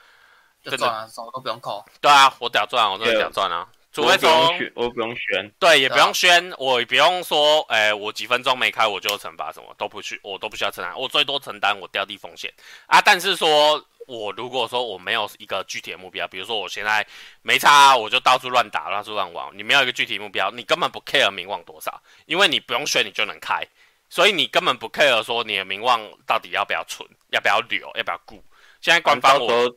[0.65, 1.85] 就赚了，什么都不用扣。
[2.01, 3.67] 对啊，我屌赚，我真的屌赚啊！
[3.93, 12.53] 除非说我不用宣，对，也不用宣，我也不用说，哎、欸，我几分钟没开我就惩罚什么，都不去，我都不需要承担，我最多承担我掉地风险
[12.87, 13.01] 啊。
[13.01, 17.05] 但是说我如果说我没有一个具体的目标，比如说我现在
[17.43, 23.67] 没差，我就到处乱打，到处乱玩，你没有一个具体目标，你根本不 care 名望多少，因为你不用宣你就能开，
[24.09, 28.41] 所以你根本不 care 说你的名望到底要不要存，要不要留，要不要顾。
[28.81, 29.69] 现在官方我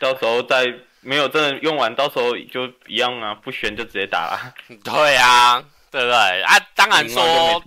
[0.00, 0.66] 到时候再。
[1.02, 4.54] 没有真的用完，到时候就一样啊，不选就直接打了。
[4.82, 6.58] 对啊，对不对啊？
[6.74, 7.62] 当然说。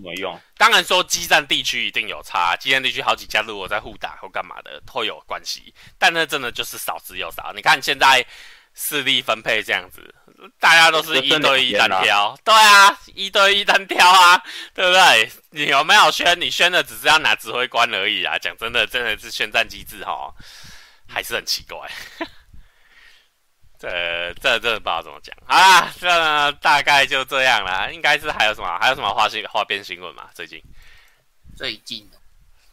[0.58, 5.74] 当然说，激战地区一定有差，激战地区好几家如果在互打或干嘛的，都有关系。
[6.00, 7.52] 但那真的就是少之又少。
[7.54, 8.26] 你看现在
[8.74, 10.16] 势力分配这样子，
[10.58, 12.34] 大家都是一对一单挑。
[12.46, 14.42] 对啊，一对一单挑啊，
[14.74, 15.30] 对不对？
[15.50, 16.40] 你有没有宣？
[16.40, 18.38] 你宣的只是要拿指挥官而已啊。
[18.38, 20.34] 讲真的，真的是宣战机制哈，
[21.06, 21.78] 还是很奇怪。
[23.82, 27.94] 呃，这这不知道怎么讲啊，这大概就这样了。
[27.94, 28.80] 应该是还有什么？
[28.80, 30.30] 还有什么花新花边新闻嘛？
[30.34, 30.62] 最近
[31.56, 32.10] 最近应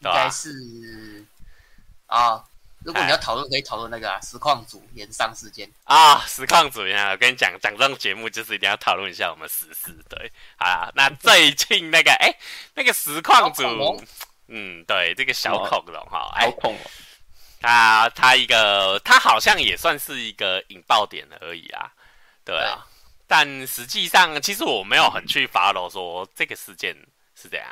[0.03, 1.25] 该是
[2.07, 2.43] 啊，
[2.85, 9.93] 如果你要讨论，可以讨论那个啊，实况组延上事件啊，实况组啊，我跟你讲，讲这种节目就是一定要讨论一下我们时事。
[10.09, 12.39] 对，好啦，那最近那个哎、欸，
[12.75, 13.63] 那个实况组，
[14.49, 16.53] 嗯，对，这个小恐龙哈，哎。
[17.63, 21.93] 他他一个，他好像也算是一个引爆点而已啊，
[22.45, 22.75] 对啊。
[22.75, 22.93] 对，
[23.29, 26.93] 但实际上，其实我没有很去 follow 说这个事件
[27.35, 27.67] 是这样。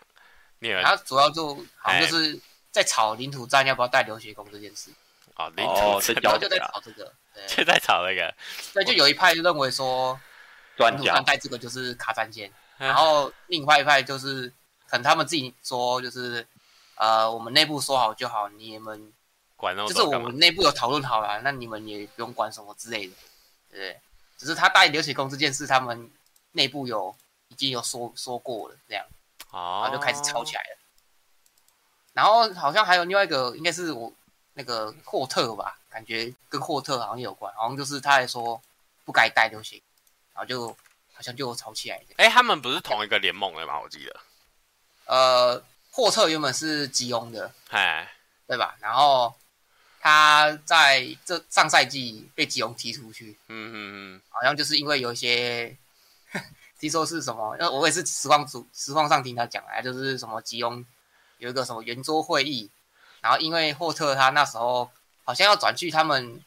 [0.60, 2.38] 你他主要就好像就是
[2.70, 4.90] 在吵领土战要不要带留学工这件事。
[5.34, 7.12] 哦，领土战，然后就在吵这个，
[7.48, 8.32] 就在吵那个。
[8.72, 10.18] 对，就有一派就认为说
[10.76, 14.48] 领土战带这个就是卡战线，然后另外一派就是
[14.86, 16.46] 可能他们自己说就是
[16.94, 19.12] 呃，我们内部说好就好，你们。
[19.88, 23.14] 就是我们内部有讨论好了，那你们也不用管什么之类的，
[23.70, 24.00] 对不对？
[24.38, 26.10] 只是他带流血工这件事，他们
[26.52, 27.14] 内部有
[27.48, 29.04] 已经有说说过了，这样，
[29.52, 30.78] 然后就开始吵起来了。
[32.14, 34.10] 然后好像还有另外一个，应该是我
[34.54, 38.58] 那个霍特吧，感觉跟霍特好像有关，好像就是他还说
[39.04, 39.82] 不该带流血，
[40.32, 40.68] 然后就
[41.12, 42.02] 好像就吵起来。
[42.16, 43.78] 哎，他们不是同一个联盟的吗？
[43.78, 44.20] 我记得。
[45.04, 48.10] 呃，霍特原本是吉翁的，哎，
[48.46, 48.74] 对吧？
[48.80, 49.34] 然后。
[50.02, 53.74] 他在这上赛季被吉翁踢出去，嗯嗯
[54.14, 55.76] 嗯，好像就是因为有一些
[56.80, 60.82] 听说是什么，因为我也是实况组实况上听他讲啊，就是什么吉翁
[61.36, 62.70] 有一个什么圆桌会议，
[63.20, 64.90] 然后因为霍特他那时候
[65.24, 66.42] 好像要转去他们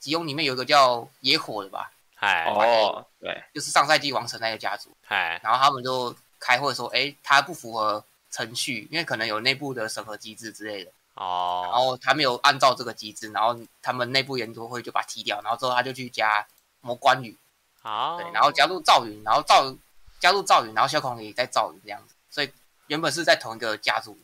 [0.00, 10.90] 吉翁里面有一个叫野火的吧，哎哦对，就是上赛季王城那个家族，哎，然后他们就开会说，哎，他不符合程序，因为可能有内部的审核机制之类的。
[11.20, 16.46] 哦，然后他没有按照这个机制，然后他们内部研究会就把他踢掉，然后之后他就去加
[16.80, 17.36] 魔关羽，
[17.82, 19.70] 哦，对，然后加入赵云，然后赵
[20.18, 22.50] 加入赵云，然后小孔也在赵云这样子，所以
[22.86, 24.18] 原本是在同一个家族，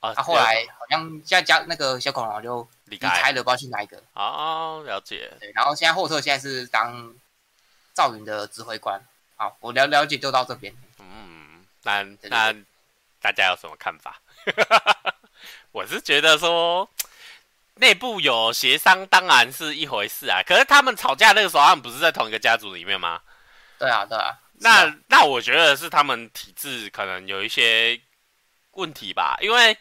[0.00, 7.14] 啊，后来好像现在加那个小孔然后就离开了，不知道去哪一个，哦，了解，对，然后现在霍特现在是当
[7.94, 9.00] 赵云的指挥官，
[9.36, 12.52] 好，我了了解就到这边，嗯，那那
[13.22, 14.20] 大家有什么看法？
[15.72, 16.90] 我是觉得说，
[17.76, 20.42] 内部有协商当然是一回事啊。
[20.44, 23.20] 可是他们吵架那个时候，他们不是在同一个家族里面吗？
[23.78, 24.36] 对啊，对啊。
[24.54, 27.98] 那啊那我觉得是他们体制可能有一些
[28.72, 29.38] 问题吧。
[29.40, 29.76] 因为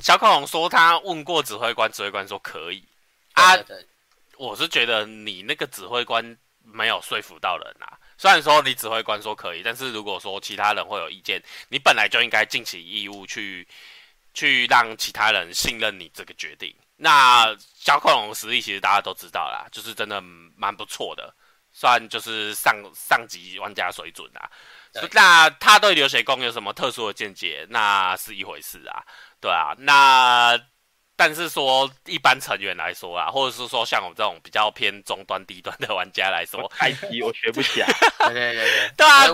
[0.00, 2.82] 小恐龙说他问过指挥官，指挥官说可以
[3.34, 3.54] 啊。
[3.56, 3.86] 对对对。
[4.38, 7.98] 我是觉得你那个指挥官没有说服到人啊。
[8.16, 13.68] 虽然说你指挥官说可以，但是如果说其他人会有意见，你本来就应该尽其义务去。
[14.38, 16.72] 去让其他人信任你这个决定。
[16.96, 20.20] 那小恐龙的实力其实大家都知道啦，就是真的
[20.56, 21.34] 蛮不错的，
[21.72, 24.48] 算就是上上级玩家水准啊。
[25.10, 27.66] 那他对流血弓有什么特殊的见解？
[27.68, 29.02] 那是一回事啊，
[29.40, 29.74] 对啊。
[29.78, 30.56] 那
[31.16, 37.88] 但是说一般成员来说啊，或者是说像我这种比较偏中端低端的玩家来说，太低我学不起来。
[38.30, 39.26] 对对对对，对啊。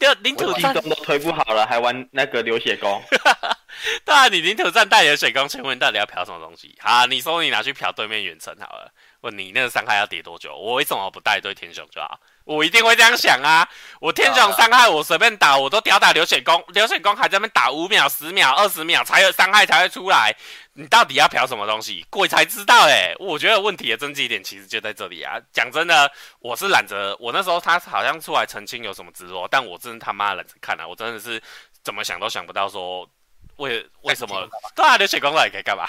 [0.00, 3.00] 就领土战都推不好了，还玩那个流血弓？
[4.04, 6.76] 对啊，你领土战带流血弓，请问你到底要嫖什么东西？
[6.80, 8.92] 好，你说你拿去嫖对面远程好了。
[9.22, 10.52] 问你那个伤害要叠多久？
[10.56, 12.18] 我为什么不带对天雄就好？
[12.42, 13.68] 我一定会这样想啊！
[14.00, 20.34] 我天雄伤害我随便打，我都吊打流血弓，流血弓还在那边打五秒、十秒、二十秒才有伤害才会出来。
[20.72, 22.04] 你到底要嫖什么东西？
[22.10, 23.14] 鬼才知道哎！
[23.20, 25.38] 我觉得问题的症结点其实就在这里啊！
[25.52, 30.88] 讲真的，我是懒得，我那时候他好像出来澄清有什么直播，但我真的他妈懒得看啊！
[30.88, 31.40] 我真的是
[31.84, 33.08] 怎么想都想不到说
[33.56, 35.86] 为为什么对啊，流血弓到底可以干嘛？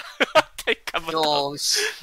[0.64, 1.20] 可以干不到。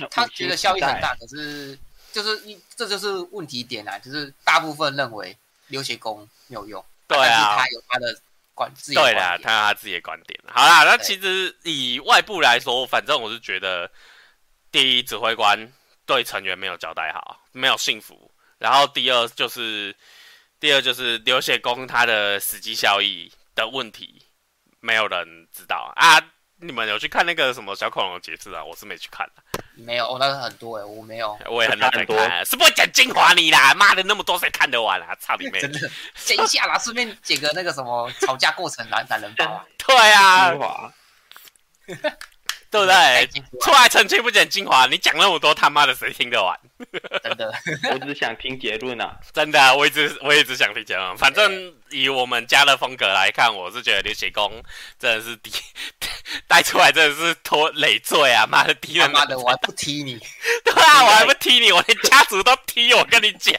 [0.10, 1.78] 他觉得效益很大， 可是。
[2.13, 5.34] 就是一这就是问题点啊，就是大部分认为
[5.67, 8.21] 流血功没有用，对啊，他有他的
[8.54, 10.38] 观自己对啦，他有他自己的观点。
[10.50, 13.89] 好啦，那其实以外部来说，反正我是觉得，
[14.74, 15.71] 第一指挥官
[16.06, 18.30] 对成员没有交代好，没有信服。
[18.58, 19.95] 然后第二就是，
[20.60, 24.21] 第二就是流血功它的实际效益的问题，
[24.81, 26.21] 没有人知道啊。
[26.63, 28.63] 你们有去看那个什么小恐龙的解释啊？
[28.63, 29.41] 我是没去看的。
[29.73, 31.35] 没有，我那个很多哎，我没有。
[31.49, 33.73] 我也很认真看，是不会讲精华你啦？
[33.73, 35.15] 妈的，那么多谁看得完啊？
[35.19, 35.59] 操你妹！
[35.59, 39.65] 真的剪一下啦，顺便剪个那个什么吵架过程男男人包啊。
[39.75, 40.93] 对啊。
[42.71, 43.27] 对不对？
[43.62, 46.57] 出来澄清不讲精华，你讲那么多他妈的谁听得完？
[47.21, 47.53] 真的，
[47.91, 49.13] 我只想听结论啊！
[49.34, 51.17] 真的，我一直我一直想听结论。
[51.17, 54.63] 反正以我们家的风格来看，我是觉得流血功
[54.97, 55.51] 真的是低
[56.47, 58.47] 带出来真的是拖累赘啊！
[58.47, 60.17] 妈的，敌人妈的，我还不踢你！
[60.63, 63.53] 对啊，我还不踢你，我连家族都踢我，跟你讲。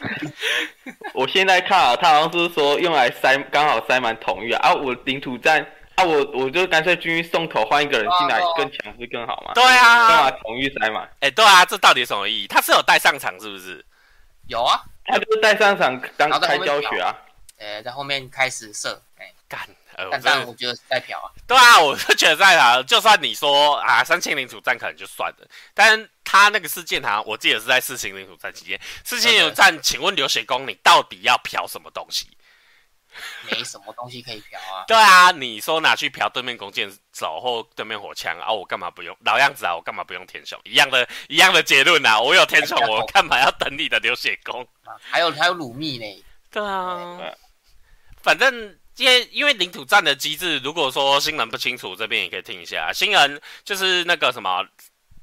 [1.13, 4.71] 我现在看啊，他好像是说用来塞，刚好塞满统御啊！
[4.71, 5.65] 啊，我领土战。
[6.03, 9.53] 啊，我我就干脆军医送头，换一个人进来更强，不是更好吗？
[9.55, 11.07] 对啊，干嘛同一塞嘛？
[11.21, 12.47] 哎，对啊，这到底有什么意义？
[12.47, 13.85] 他是有带上场是不是？
[14.49, 17.15] 有啊，他就是带上场当开教学啊。
[17.59, 19.61] 哎，在后面开始射，哎，干，
[20.11, 21.31] 但但我觉得是在嫖啊。
[21.47, 22.83] 对啊，我是觉得在啊。
[22.83, 28.81] 就算你说啊，三千零主战可能就算了，但他那个事件好像我记得是在四千零主战期间。
[29.05, 32.27] 四千零主战，请问流血功你到底要嫖什么东西？
[33.51, 34.85] 没什么东西可以嫖啊！
[34.87, 39.17] 对啊，你说拿去嫖对面弓箭手或对面火枪啊，我干嘛不用？
[39.25, 40.59] 老样子啊，我干嘛不用天雄？
[40.65, 42.21] 一样的，一样的结论啊！
[42.21, 44.67] 我有天雄， 我干嘛要等你的流血弓？
[45.01, 46.25] 还有还有鲁密呢？
[46.51, 47.35] 对啊，对
[48.23, 52.93] 反正因为因为领土战的机制，如果说新人不清楚，这边也可以听一下。
[52.93, 54.67] 新人就是那个什么。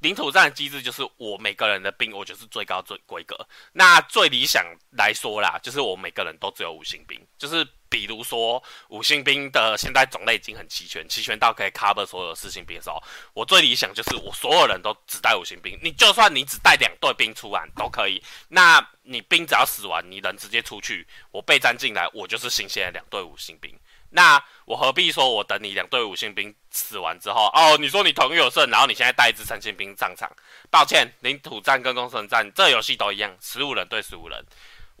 [0.02, 3.36] 领土战的机制就是我每个人的兵，我就是最高最规格。
[3.74, 4.64] 那最理想
[4.96, 7.20] 来说啦，就是我每个人都只有五星兵。
[7.36, 13.02] 就是比如说五星兵的现在种类已经很齐全，齐全到可以 cover 所有四星兵的时候，
[13.34, 15.78] 我最理想就是我所有人都只带五星兵。
[15.82, 18.22] 你就算你只带两队兵出来都可以。
[18.48, 23.76] 那你兵只要死完，你人直接出去，我备战进来，我就是新鲜的两队五星兵。
[24.12, 30.30] 那我何必说，我等你两队五星兵死完之后，哦，你说你统御有胜，然后你现在带一支三星兵上场？
[30.68, 34.44] 抱歉，领土战跟攻城战这游戏都一样，十五人对十五人，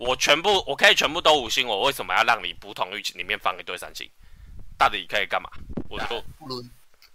[0.00, 4.10] 我全部我可以全部都五星，我为什么要让你不统御里面放一堆三星？
[4.78, 5.50] 到底可以干嘛？
[5.90, 6.64] 我说不如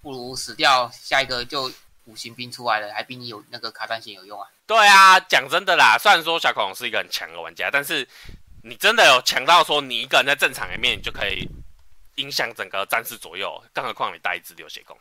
[0.01, 1.71] 不如死掉，下一个就
[2.05, 4.47] 五星兵出来了，还比你有那个卡战线有用啊？
[4.67, 8.07] 对啊，讲真的啦，虽然说小恐龙是一个很强的玩家，但是
[8.63, 11.47] 你真的有强到说你一个人在正场里面你就可以。
[12.15, 14.97] 影响整个战士左右，更何况你带一只流血弓，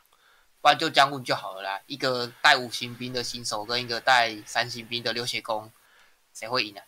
[0.60, 1.80] 不然就将军就好了啦。
[1.86, 5.70] 一个带五星兵的新手跟一个带三星兵的流血弓，
[6.34, 6.80] 谁会赢呢？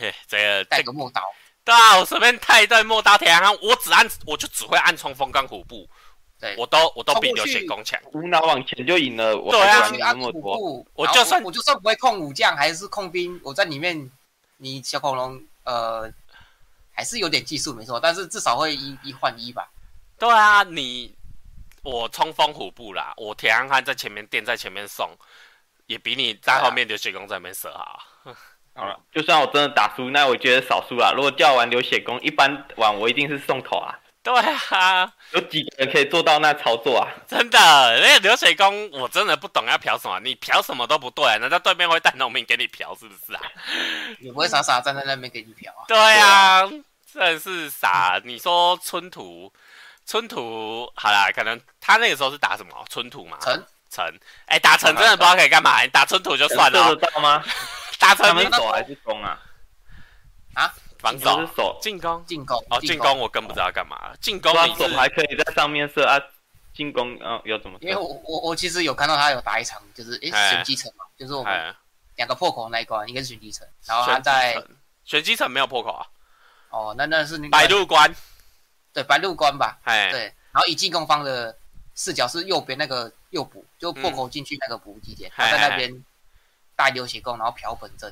[0.00, 1.22] 嘿， 这个带个莫刀，
[1.64, 5.86] 对啊，我随便带一段莫刀铁汉，我只按我就只会按冲锋跟虎步，
[6.40, 9.34] 对，我都我都比流血弓强，无脑往前就赢了。
[9.34, 14.10] 对啊，去按虎步，我就算我就算不会控武将还是控兵，我在里面，
[14.56, 16.10] 你小恐龙呃。
[16.92, 19.66] 还是有点技术没错，但是至少会一一换一吧。
[20.18, 21.14] 对啊，你
[21.82, 25.08] 我冲锋虎步啦，我铁汉汉在前面垫在前面送，
[25.86, 28.02] 也比你在后面流血弓在那边射好。
[28.74, 31.12] 好了，就算我真的打输，那我觉得少输了。
[31.14, 33.98] 如果掉完流血工，一般玩我一定是送头啊。
[34.22, 37.08] 对啊，有几个人可以做到那操作啊？
[37.26, 37.58] 真的，
[38.00, 43.40] 那个流血工我真的不懂要嫖什么，你嫖什么都不对，难道对面会带农民给你嫖是不是啊？
[44.18, 45.84] 你不会傻傻站在那边给你嫖啊？
[45.88, 46.68] 对啊。
[47.12, 48.20] 真的是傻！
[48.22, 49.52] 你说春土，
[50.06, 53.36] 春土好啦，可能他那个时候是打什么春土嘛？
[53.40, 54.06] 城城，
[54.46, 55.82] 哎、欸，打城真的不知道可以干嘛？
[55.82, 56.94] 你打春土就算了。
[56.94, 57.42] 得到吗？
[58.00, 59.40] 打城你守还是攻啊？
[60.54, 62.56] 啊，防守、进攻、进攻。
[62.70, 64.12] 哦，进攻我更不知道干嘛。
[64.20, 66.18] 进攻你还可以在上面射啊？
[66.74, 67.78] 进攻嗯，要怎么？
[67.82, 71.74] 因为我我我其实有看到他有打一场，就是诶玄机城嘛，就是我们
[72.16, 74.60] 两个破口那一关应该是玄机城，然后他在
[75.04, 76.06] 玄机城没有破口啊。
[76.70, 78.12] 哦，那那是你白鹿关，
[78.92, 79.78] 对，白鹿关吧？
[79.84, 80.20] 哎，对。
[80.52, 81.56] 然后以进攻方的
[81.94, 86.04] 视角是右边那个右补，就破口进去那个补给点，他、嗯、在那边
[86.80, 88.10] 带流血弓，然后漂本阵，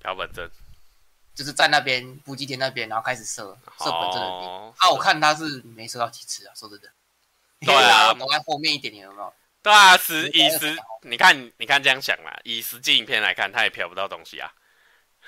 [0.00, 0.50] 漂本阵，
[1.34, 4.48] 就是在那边补给点那边，然后开始射射本阵的兵。
[4.48, 6.88] 哦、啊，我看他是没射到几次啊，说真的。
[7.60, 9.34] 对啊， 我在后面一点点有没有？
[9.62, 14.50] 对啊，实以实，你看你看这样想啦，以实际影片来看，他也嫖不到东西啊。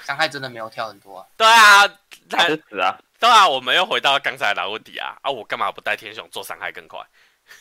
[0.07, 1.27] 伤害真的没有跳很多啊！
[1.37, 1.87] 对啊，
[2.31, 2.99] 他是死啊！
[3.18, 5.18] 对啊，我们又回到刚才的问题啊！
[5.20, 6.99] 啊，我干嘛不带天雄做伤害更快？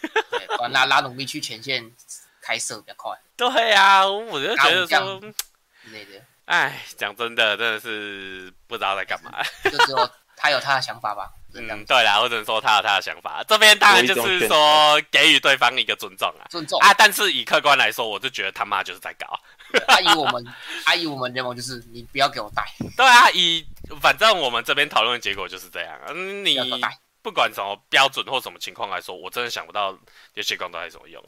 [0.02, 1.84] 对，拉拉努力去前线
[2.50, 3.16] 开射比较快。
[3.38, 6.20] 对啊，我就觉得说，之类的。
[6.46, 9.32] 哎，讲真的，真的是不知道在干嘛。
[9.64, 11.30] 就只有他有他的想法吧。
[11.54, 13.44] 嗯，对啦，我只能说他有他的想法。
[13.48, 16.92] 这边当然就是说给予对方一个尊重啊，尊重啊。
[16.92, 19.40] 但是以客观来说，我就觉得他妈就是在搞。
[19.88, 20.44] 阿 姨，我们
[20.86, 22.64] 阿姨，我们联盟就是你不要给我带。
[22.98, 23.64] 对啊，以
[24.02, 26.00] 反正我们这边讨论的结果就是这样。
[26.08, 26.58] 嗯，你
[27.22, 29.96] 不管什么标准或什么情况来说，我真的想不到
[30.34, 31.24] 这些光都还什么用。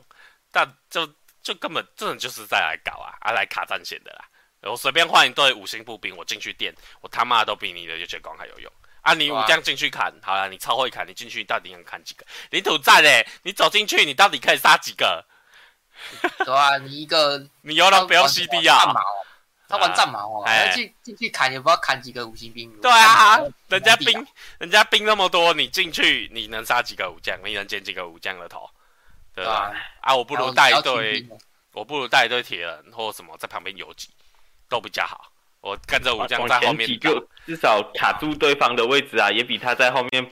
[0.52, 1.08] 但就
[1.42, 4.26] 就根本这种就是在来搞啊，啊来卡战线的啦。
[4.64, 6.72] 我随便换一队五星步兵，我进去电，
[7.02, 8.72] 我他妈都比你的流血光还有用。
[9.02, 12.24] 啊，你武将进去砍，好了，你超会砍，你进去到底能砍几个？
[12.52, 15.26] 领土战嘞，你走进去，你到底可以杀几个？
[16.46, 18.94] 对啊，你一个你有人不要 CD 啊？
[19.68, 20.46] 他玩战矛哦，
[20.76, 22.72] 进进去砍也不知道砍几个五星兵。
[22.82, 23.40] 对啊，
[23.70, 24.28] 人家兵
[24.60, 27.40] 人家兵那么多，你进去你能杀几个武将？
[27.44, 28.70] 你能捡几个武将的头？
[29.34, 29.72] 对吧？
[30.02, 31.28] 啊，我不如带一队，
[31.74, 34.10] 我不如带一队铁人或什么在旁边游击，
[34.68, 35.32] 都比较好。
[35.62, 40.32] 我跟着武将在后面，就至少卡住对方的位置啊，也比他在后面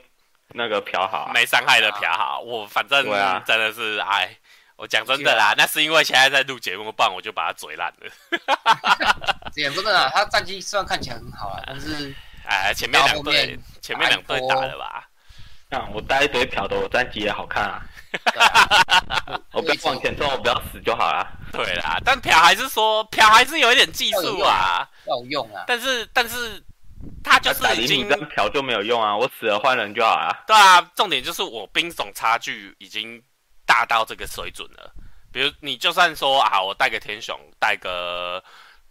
[0.50, 2.40] 那个嫖好，啊，没伤害的嫖好。
[2.40, 3.06] 我反正
[3.46, 4.36] 真的是哎，
[4.76, 8.12] 我讲真的啦，那是因为现在在录节目，不然我就把他嘴烂了。
[9.54, 12.14] 讲真的啊，他战绩虽然看起来很好啊，但是
[12.48, 15.09] 哎，前面两队前面两队打了吧？
[15.70, 17.82] 啊，我带一堆嫖的，我战绩也好看啊。
[19.54, 21.28] 我不要往前冲，我不要死就好了。
[21.52, 25.64] 对啦，但嫖还是说嫖还是有一点技术啊，要用啊。
[25.68, 26.64] 但是但是
[27.24, 30.44] 他就是已经嫖就没有用啊，我死了换人就好了。
[30.48, 33.22] 对啊，重点就是我兵种差距已经
[33.66, 34.92] 大到这个水准了。
[35.32, 38.44] 比如你就算说啊，我带个天雄，带个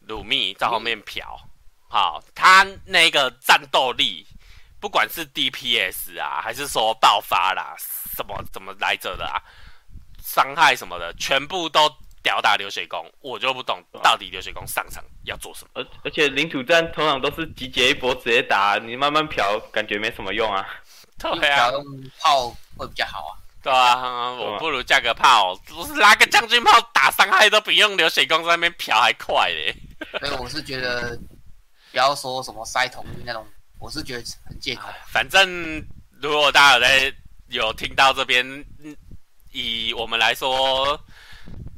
[0.07, 1.37] 鲁密在后面嫖，
[1.89, 4.25] 好，他那个战斗力，
[4.81, 7.75] 不管是 DPS 啊，还是说爆发啦，
[8.17, 9.43] 什么怎么来着的啊，
[10.23, 11.93] 伤害什么的，全部都。
[12.21, 15.71] 吊打流水工，我就不懂到底流水工上场要做什么。
[15.75, 20.67] 而而且领土战通常都是集结一波直接打，你慢慢嫖感觉没什么用啊。
[21.17, 21.85] 对啊，用
[22.19, 23.39] 炮会比较好啊。
[23.63, 29.75] 对啊，我不如架个炮，不是拿个将军炮打伤害都比用流水工在那边嫖还快嘞。
[30.19, 31.17] 所以我是觉得
[31.93, 33.47] 不要说什么塞同意那种，
[33.79, 34.89] 我是觉得很借口。
[35.13, 35.85] 反正
[36.21, 37.15] 如果大家有在
[37.49, 38.65] 有听到这边，
[39.53, 41.01] 以我们来说。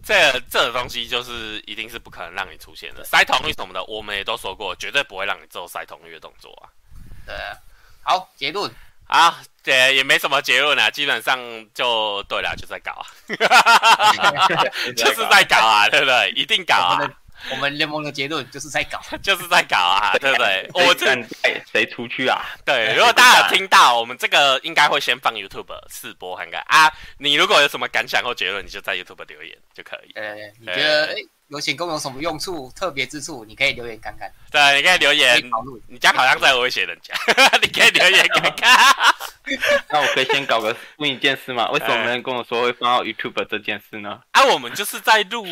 [0.03, 6.72] 这这个东西就是一定是不可能让你出现的，塞同率什么的，我们也都说过，绝对不会让你做塞同率的动作啊。
[7.26, 7.55] 对啊，
[8.03, 8.68] 好，结论
[9.07, 11.38] 啊，对，也没什么结论啊，基本上
[11.74, 13.07] 就对了，就 在搞啊，
[14.96, 16.32] 就是在搞啊，对不对？
[16.34, 16.98] 一定搞啊。
[17.51, 20.68] 我们联盟的结论就是在搞， 就是在搞啊，对不对？
[20.74, 21.07] 我这
[21.43, 22.45] 带谁出去啊？
[22.64, 26.93] 对， 如果大家有听到，我们这个应该会先放 YouTube 试播看看啊。
[27.18, 30.12] 你如果有什么感想或结论，你就在 YouTube 留言就可以。
[30.14, 31.14] 呃，你觉得哎，
[31.49, 33.45] 流血弓有什么用处、特别之处？
[33.45, 34.30] 你可以留言看看。
[34.51, 35.43] 对，你可以留言。
[35.88, 37.14] 你家好像在威胁人家，
[37.61, 38.95] 你可以留言看看。
[39.88, 41.68] 那我可以先搞个问一件事吗？
[41.70, 44.20] 为什么没人跟我说会放到 YouTube 这件事呢？
[44.32, 45.45] 啊，我们就是在录。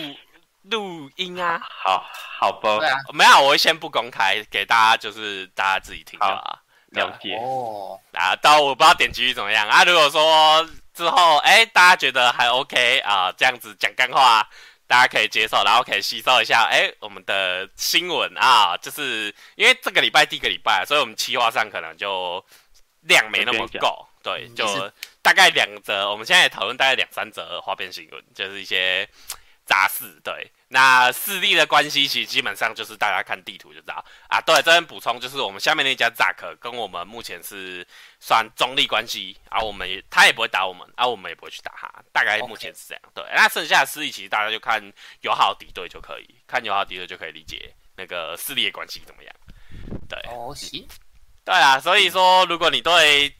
[0.70, 2.04] 录音啊，好
[2.38, 6.60] 好吧，对啊，没有，我会先不公开给大家，就是大家自己听啊，
[6.90, 7.34] 了解。
[7.36, 7.98] 哦。
[8.12, 9.68] 啊，到我不知道点击率怎么样。
[9.68, 9.84] 啊。
[9.84, 14.48] 如果说之后哎，大家觉得还 OK 啊，这样子讲干话，
[14.86, 22.44] 大家可以接受，然后可以吸收一下哎，我们的新闻啊，就是因为这个礼拜第一个礼拜，所以我们企划上可能就
[23.02, 24.66] 量没那么够，对，就
[25.22, 29.08] 大概两则，我们现在也讨论大概两三则花边新闻，就是一些
[29.68, 30.50] 杂事，对。
[30.70, 34.40] 那势力的关系，其实基本上就是大家看地图就知道啊。
[34.40, 37.86] 对，这边补充就是我们下面那家扎克跟我们目前是
[38.20, 43.02] 算中立关系，啊，我们也他也不会打我们，啊，我们也不会去打他，大概目前是这样。
[43.14, 44.82] 对，那剩下的势力其实大家就看
[45.20, 49.34] 友好敌对就可以，看友好敌对就可以理解那个势力的关系怎么样。
[50.06, 50.86] 对，哦，行，
[51.44, 53.34] 对啊，所以说如果你对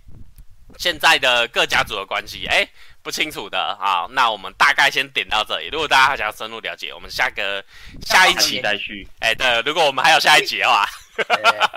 [0.76, 2.68] 现在的各家族的关系，哎。
[3.00, 5.68] 不清楚的啊，那我们大概先点到这里。
[5.72, 7.64] 如果大家还想要深入了解，我们下个
[8.04, 9.08] 下一期再续。
[9.20, 10.86] 哎，对，如果我们还有下一集的话，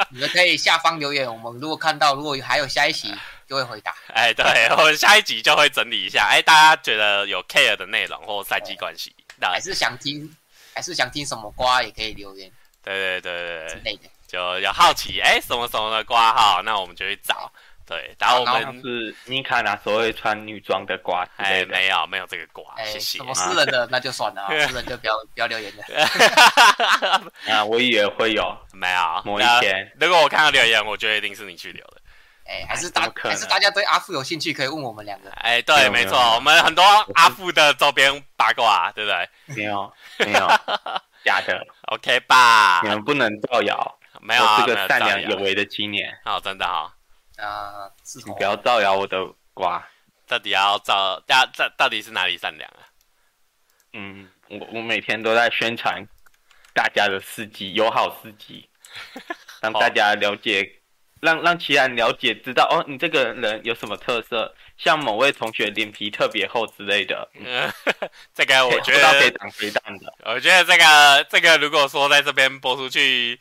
[0.09, 1.25] 你们可以下方留言。
[1.31, 3.15] 我们如果看到如果还有下一集，
[3.47, 3.95] 就会回答。
[4.07, 6.27] 哎，对，我们下一集就会整理一下。
[6.29, 10.29] 哎，大家觉得有 care 的内容或赛季关系，还是想听，
[10.73, 12.51] 还是想听什么瓜也可以留言。
[12.83, 17.49] 对对对对对，之类的，就有好奇哎什么什么的瓜哈，那我们就去找。
[17.91, 23.17] 对，然后我们是妮卡那所谓穿女装的瓜，哎，没有没有这个瓜，谢谢。
[23.17, 25.83] 什么私人的 那就算了， 私人就不要不要留言了。
[27.53, 29.21] 啊，我以为会有，没有。
[29.25, 32.01] 某一天，如果我看到留言，我觉得一定是你去留的。
[32.45, 35.29] 哎，还是大还是大家对阿富有兴趣，可以问我们两个。
[35.31, 36.81] 哎，对，没错，我们很多
[37.15, 39.29] 阿富的周边八卦，对不对？
[39.57, 40.47] 没有，没有。
[41.25, 41.61] 假的
[41.91, 42.79] ，OK 吧？
[42.83, 46.17] 你们不能造谣，没有、啊，我是个善良有为的青年。
[46.23, 46.91] 好、哦，真的哈、
[47.41, 47.47] 哦。
[47.47, 47.91] 啊，
[48.25, 49.17] 你不要造谣我的
[49.53, 49.85] 瓜。
[50.27, 51.19] 到底要造？
[51.27, 52.87] 到到到底是哪里善良啊？
[53.93, 56.01] 嗯，我我每天都在宣传
[56.73, 58.69] 大家的司机，友好司机，
[59.61, 60.77] 让大家了解。
[61.21, 64.51] 让让其他人了解，知道哦，你这个人有什么特色？
[64.75, 67.29] 像某位同学脸皮特别厚之类的。
[67.35, 67.71] 嗯，
[68.33, 70.11] 这个我觉得可以挡飞弹的。
[70.23, 73.39] 我觉得这个这个如果说在这边播出去，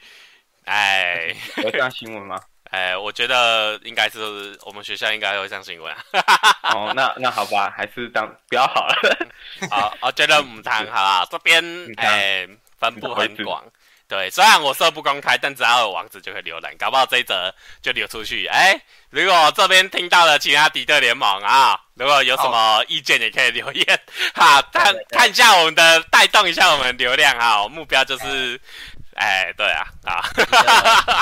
[0.67, 2.39] 哎，有这样新闻吗？
[2.71, 6.05] 哎，我觉得应该是我们学校应该会上新闻啊。
[6.75, 9.29] 哦，那那好吧，还是当不要好了。
[9.71, 11.63] 好，我觉得母汤好啊，这边
[11.97, 12.49] 哎
[12.79, 13.65] 分布很广。
[14.07, 18.45] 对，虽然我设不公开，但只要有网址就可以浏览，搞不好这一则就流出去。
[18.47, 18.77] 哎，
[19.11, 24.01] 如果这边听到了其他敌对联盟啊，如果有什么意见也可以留言，
[24.35, 28.61] 好，看看一下我们的带动一下我们流量啊，目标就是，
[29.15, 30.23] 哎，对啊，啊，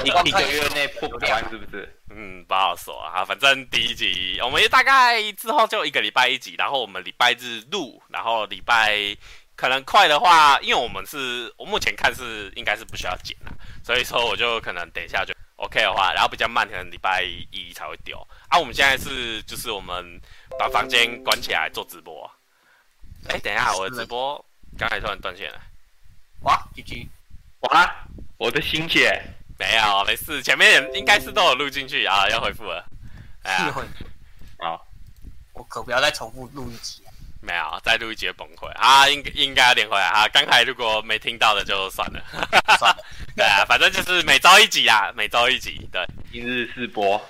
[0.05, 1.99] 一 一个月内破百万是不是？
[2.11, 9.17] 嗯，不好说啊，反正第一集我们大概之后就一个礼拜一集，然后我们礼拜日录，然后礼拜。
[9.61, 13.51] 可能快的话，因为我们是我目前看是应该是不需要剪了，
[13.85, 18.17] 所以说我就可能等一下就 OK 的话，然后比较慢，可能礼拜一才会丢。
[18.49, 20.21] 啊，我们现在是就是我们
[20.61, 22.31] 把房间关起来做直播。
[23.29, 24.45] 哎，等一下，我的直播
[24.79, 25.61] 刚才突然断线了。
[26.43, 27.09] 哇，GG，
[27.61, 27.95] 哇，
[28.37, 29.23] 我的心血
[29.59, 32.85] 没有，没事，前面也应该是都有录进去啊，要回复了。
[33.43, 33.75] 哎呀，
[34.59, 34.87] 好，
[35.53, 37.03] 我可不要再重复录一集。
[37.41, 39.09] 没有，再录一节崩溃啊！
[39.09, 40.29] 应应该要点回来哈。
[40.29, 42.21] 刚才如果没听到的就算了，
[42.77, 43.05] 算了。
[43.37, 45.89] 对啊，反正就是每周一集啊，每周一集。
[45.93, 47.25] 对，今日试播，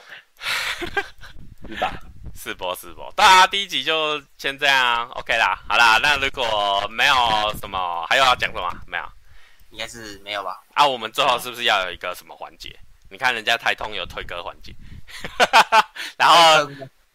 [1.68, 1.92] 是吧？
[2.34, 3.12] 试播试播。
[3.14, 5.62] 对啊，第一集就先这样啊，OK 啦。
[5.68, 8.74] 好啦，那如果没有什么，还有要讲什么？
[8.86, 9.04] 没有，
[9.78, 10.60] 应该是没有吧？
[10.74, 12.76] 啊，我们最后是不是要有一个什么环节？
[13.10, 14.74] 你看人家台通有推歌环节，
[16.18, 16.68] 然后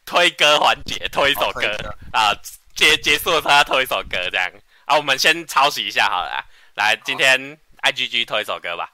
[0.05, 1.67] 推歌环节，推一首歌
[2.13, 2.31] 啊。
[2.73, 4.49] 结结束的时候要推一首歌，这样
[4.85, 6.43] 啊，我们先抄袭一下好了。
[6.75, 8.89] 来，今天 I G G 推一首歌吧。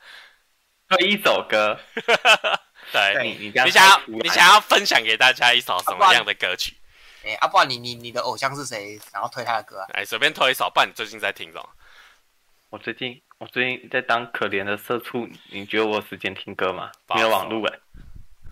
[0.90, 1.80] 推一首歌，
[2.92, 6.76] 对，你你你想要你想要分享给大家一首什么样的歌曲？
[7.24, 9.00] 哎，阿爸，你你你的偶像是谁？
[9.14, 9.86] 然后推他的歌。
[9.94, 10.68] 哎，随便推一首。
[10.72, 11.70] 不然你最近在听什么？
[12.72, 15.28] 我最近我最近在当可怜的社畜。
[15.50, 16.92] 你觉得我有时间听歌吗？
[17.16, 17.80] 没有网路哎。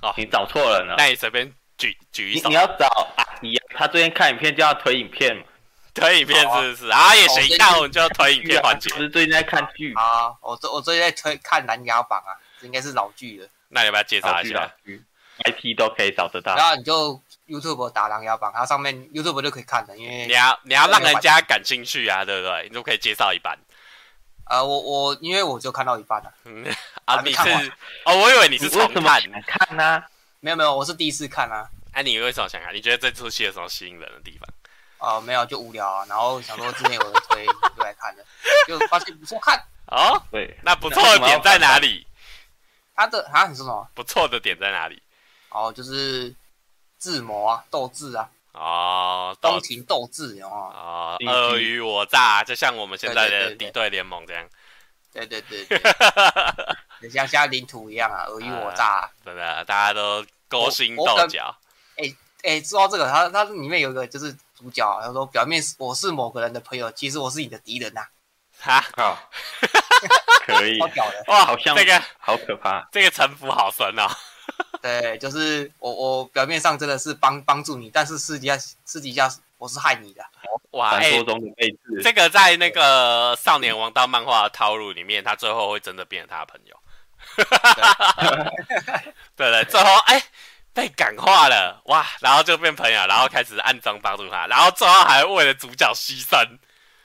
[0.02, 0.96] 哦，你找错人了。
[0.98, 2.48] 那你随便举举一首。
[2.48, 2.86] 你要找
[3.18, 3.24] 啊。
[3.76, 5.44] 他最近看影片就要推影片嘛，
[5.94, 6.88] 推影片是不是？
[6.90, 8.90] 啊也行，那我们就推影片环节。
[8.96, 12.32] 不是最近在看剧啊，我最我最近在推看《琅琊榜》啊，
[12.62, 13.48] 应该是老剧了。
[13.68, 14.74] 那你要不要介绍一下
[15.44, 16.56] ？IP 都可以找得到。
[16.56, 22.68] 然后你就 YouTube 打《琅琊榜》，它上面 YouTube 就可以看的，因为你要你要让人家感兴趣啊，对不对？
[22.70, 23.58] 你就可以介绍一半。
[24.50, 26.32] 呃，我我因为我就看到一半了。
[26.46, 26.66] 嗯
[27.06, 27.72] 啊，你是
[28.06, 29.04] 哦，我以为你是重看
[29.46, 30.04] 看呢。
[30.40, 31.70] 没有没有，我是第一次看啊。
[31.92, 32.74] 哎，你为什么想看？
[32.74, 34.48] 你觉得这出戏有什么吸引人的地方？
[35.00, 36.06] 哦，没有，就无聊啊。
[36.08, 38.24] 然后想说之前有人推，就来看了，
[38.68, 39.62] 就发现不错看。
[39.88, 42.06] 哦， 对，那不错的点在哪里？
[42.96, 43.88] 他的啊，你说什么？
[43.94, 45.02] 不错的点在哪里？
[45.50, 46.34] 哦，就是
[47.00, 48.30] 智谋啊，斗智啊。
[48.58, 51.18] 哦，斗情斗志哦啊。
[51.20, 54.44] 哦，尔虞我诈，就像我们现在的敌对联盟这样。
[55.14, 57.10] 对对 对。
[57.10, 59.10] 像像领土一样啊，尔虞我诈。
[59.24, 60.26] 真的，大家都。
[60.50, 61.54] 勾心斗角，
[61.98, 62.06] 哎
[62.42, 68.02] 哎，说到这个，他他里面有一个就是主角，他说表面我是某个人的朋友，其实我是你的敌人呐。
[68.58, 68.82] 哈，
[70.48, 74.08] 可以，好屌的哇，好像这个好可怕，这个城府好深哦。
[74.82, 80.24] 对，就是我我表面上真的是帮帮助你，但是私底下私底下我是害你的。
[80.72, 81.12] 哇，哎，
[82.04, 86.78] 这个在那个少年王道漫画的套路里面，他最后会真的变成他的朋友。
[89.36, 90.22] 对 对，最后哎
[90.74, 96.58] 被感化了哇，然后就变朋友，然后开始暗中帮助他，然后最后还为了主角牺牲。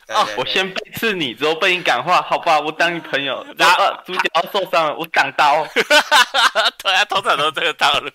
[0.09, 3.47] 哦，我先背刺你，之后被你感化，好吧，我当你朋友。
[3.57, 5.67] 然后主角要受伤了，我挡刀。
[6.83, 8.11] 对啊，通常都是这个套路。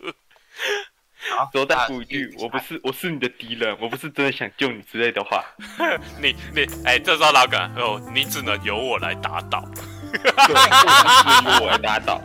[1.51, 5.43] 之后再补一句，我不是我是你的敌人，我不是真的想救你之类的话。
[6.21, 9.63] 你你哎，这时候老梗哦，你只能由我来打倒。
[10.11, 10.31] 对，
[11.59, 12.21] 由我来打倒，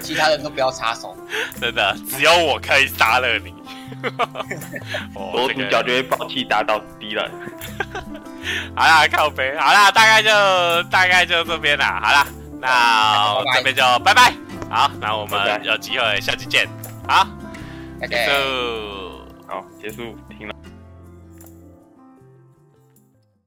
[0.00, 1.16] 其他人都不要插手。
[1.60, 3.54] 真的，只有我可以杀了你。
[5.14, 7.30] 我主角就会放弃打倒敌人。
[8.76, 12.00] 好啦，靠北，好啦，大概就大概就这边啦。
[12.02, 12.26] 好啦，
[12.60, 14.32] 那这边就拜拜。
[14.70, 16.68] 好，那我们有机会下期见。
[17.08, 17.26] 好，
[18.08, 18.32] 结束。
[19.46, 20.54] 好，结束，停了。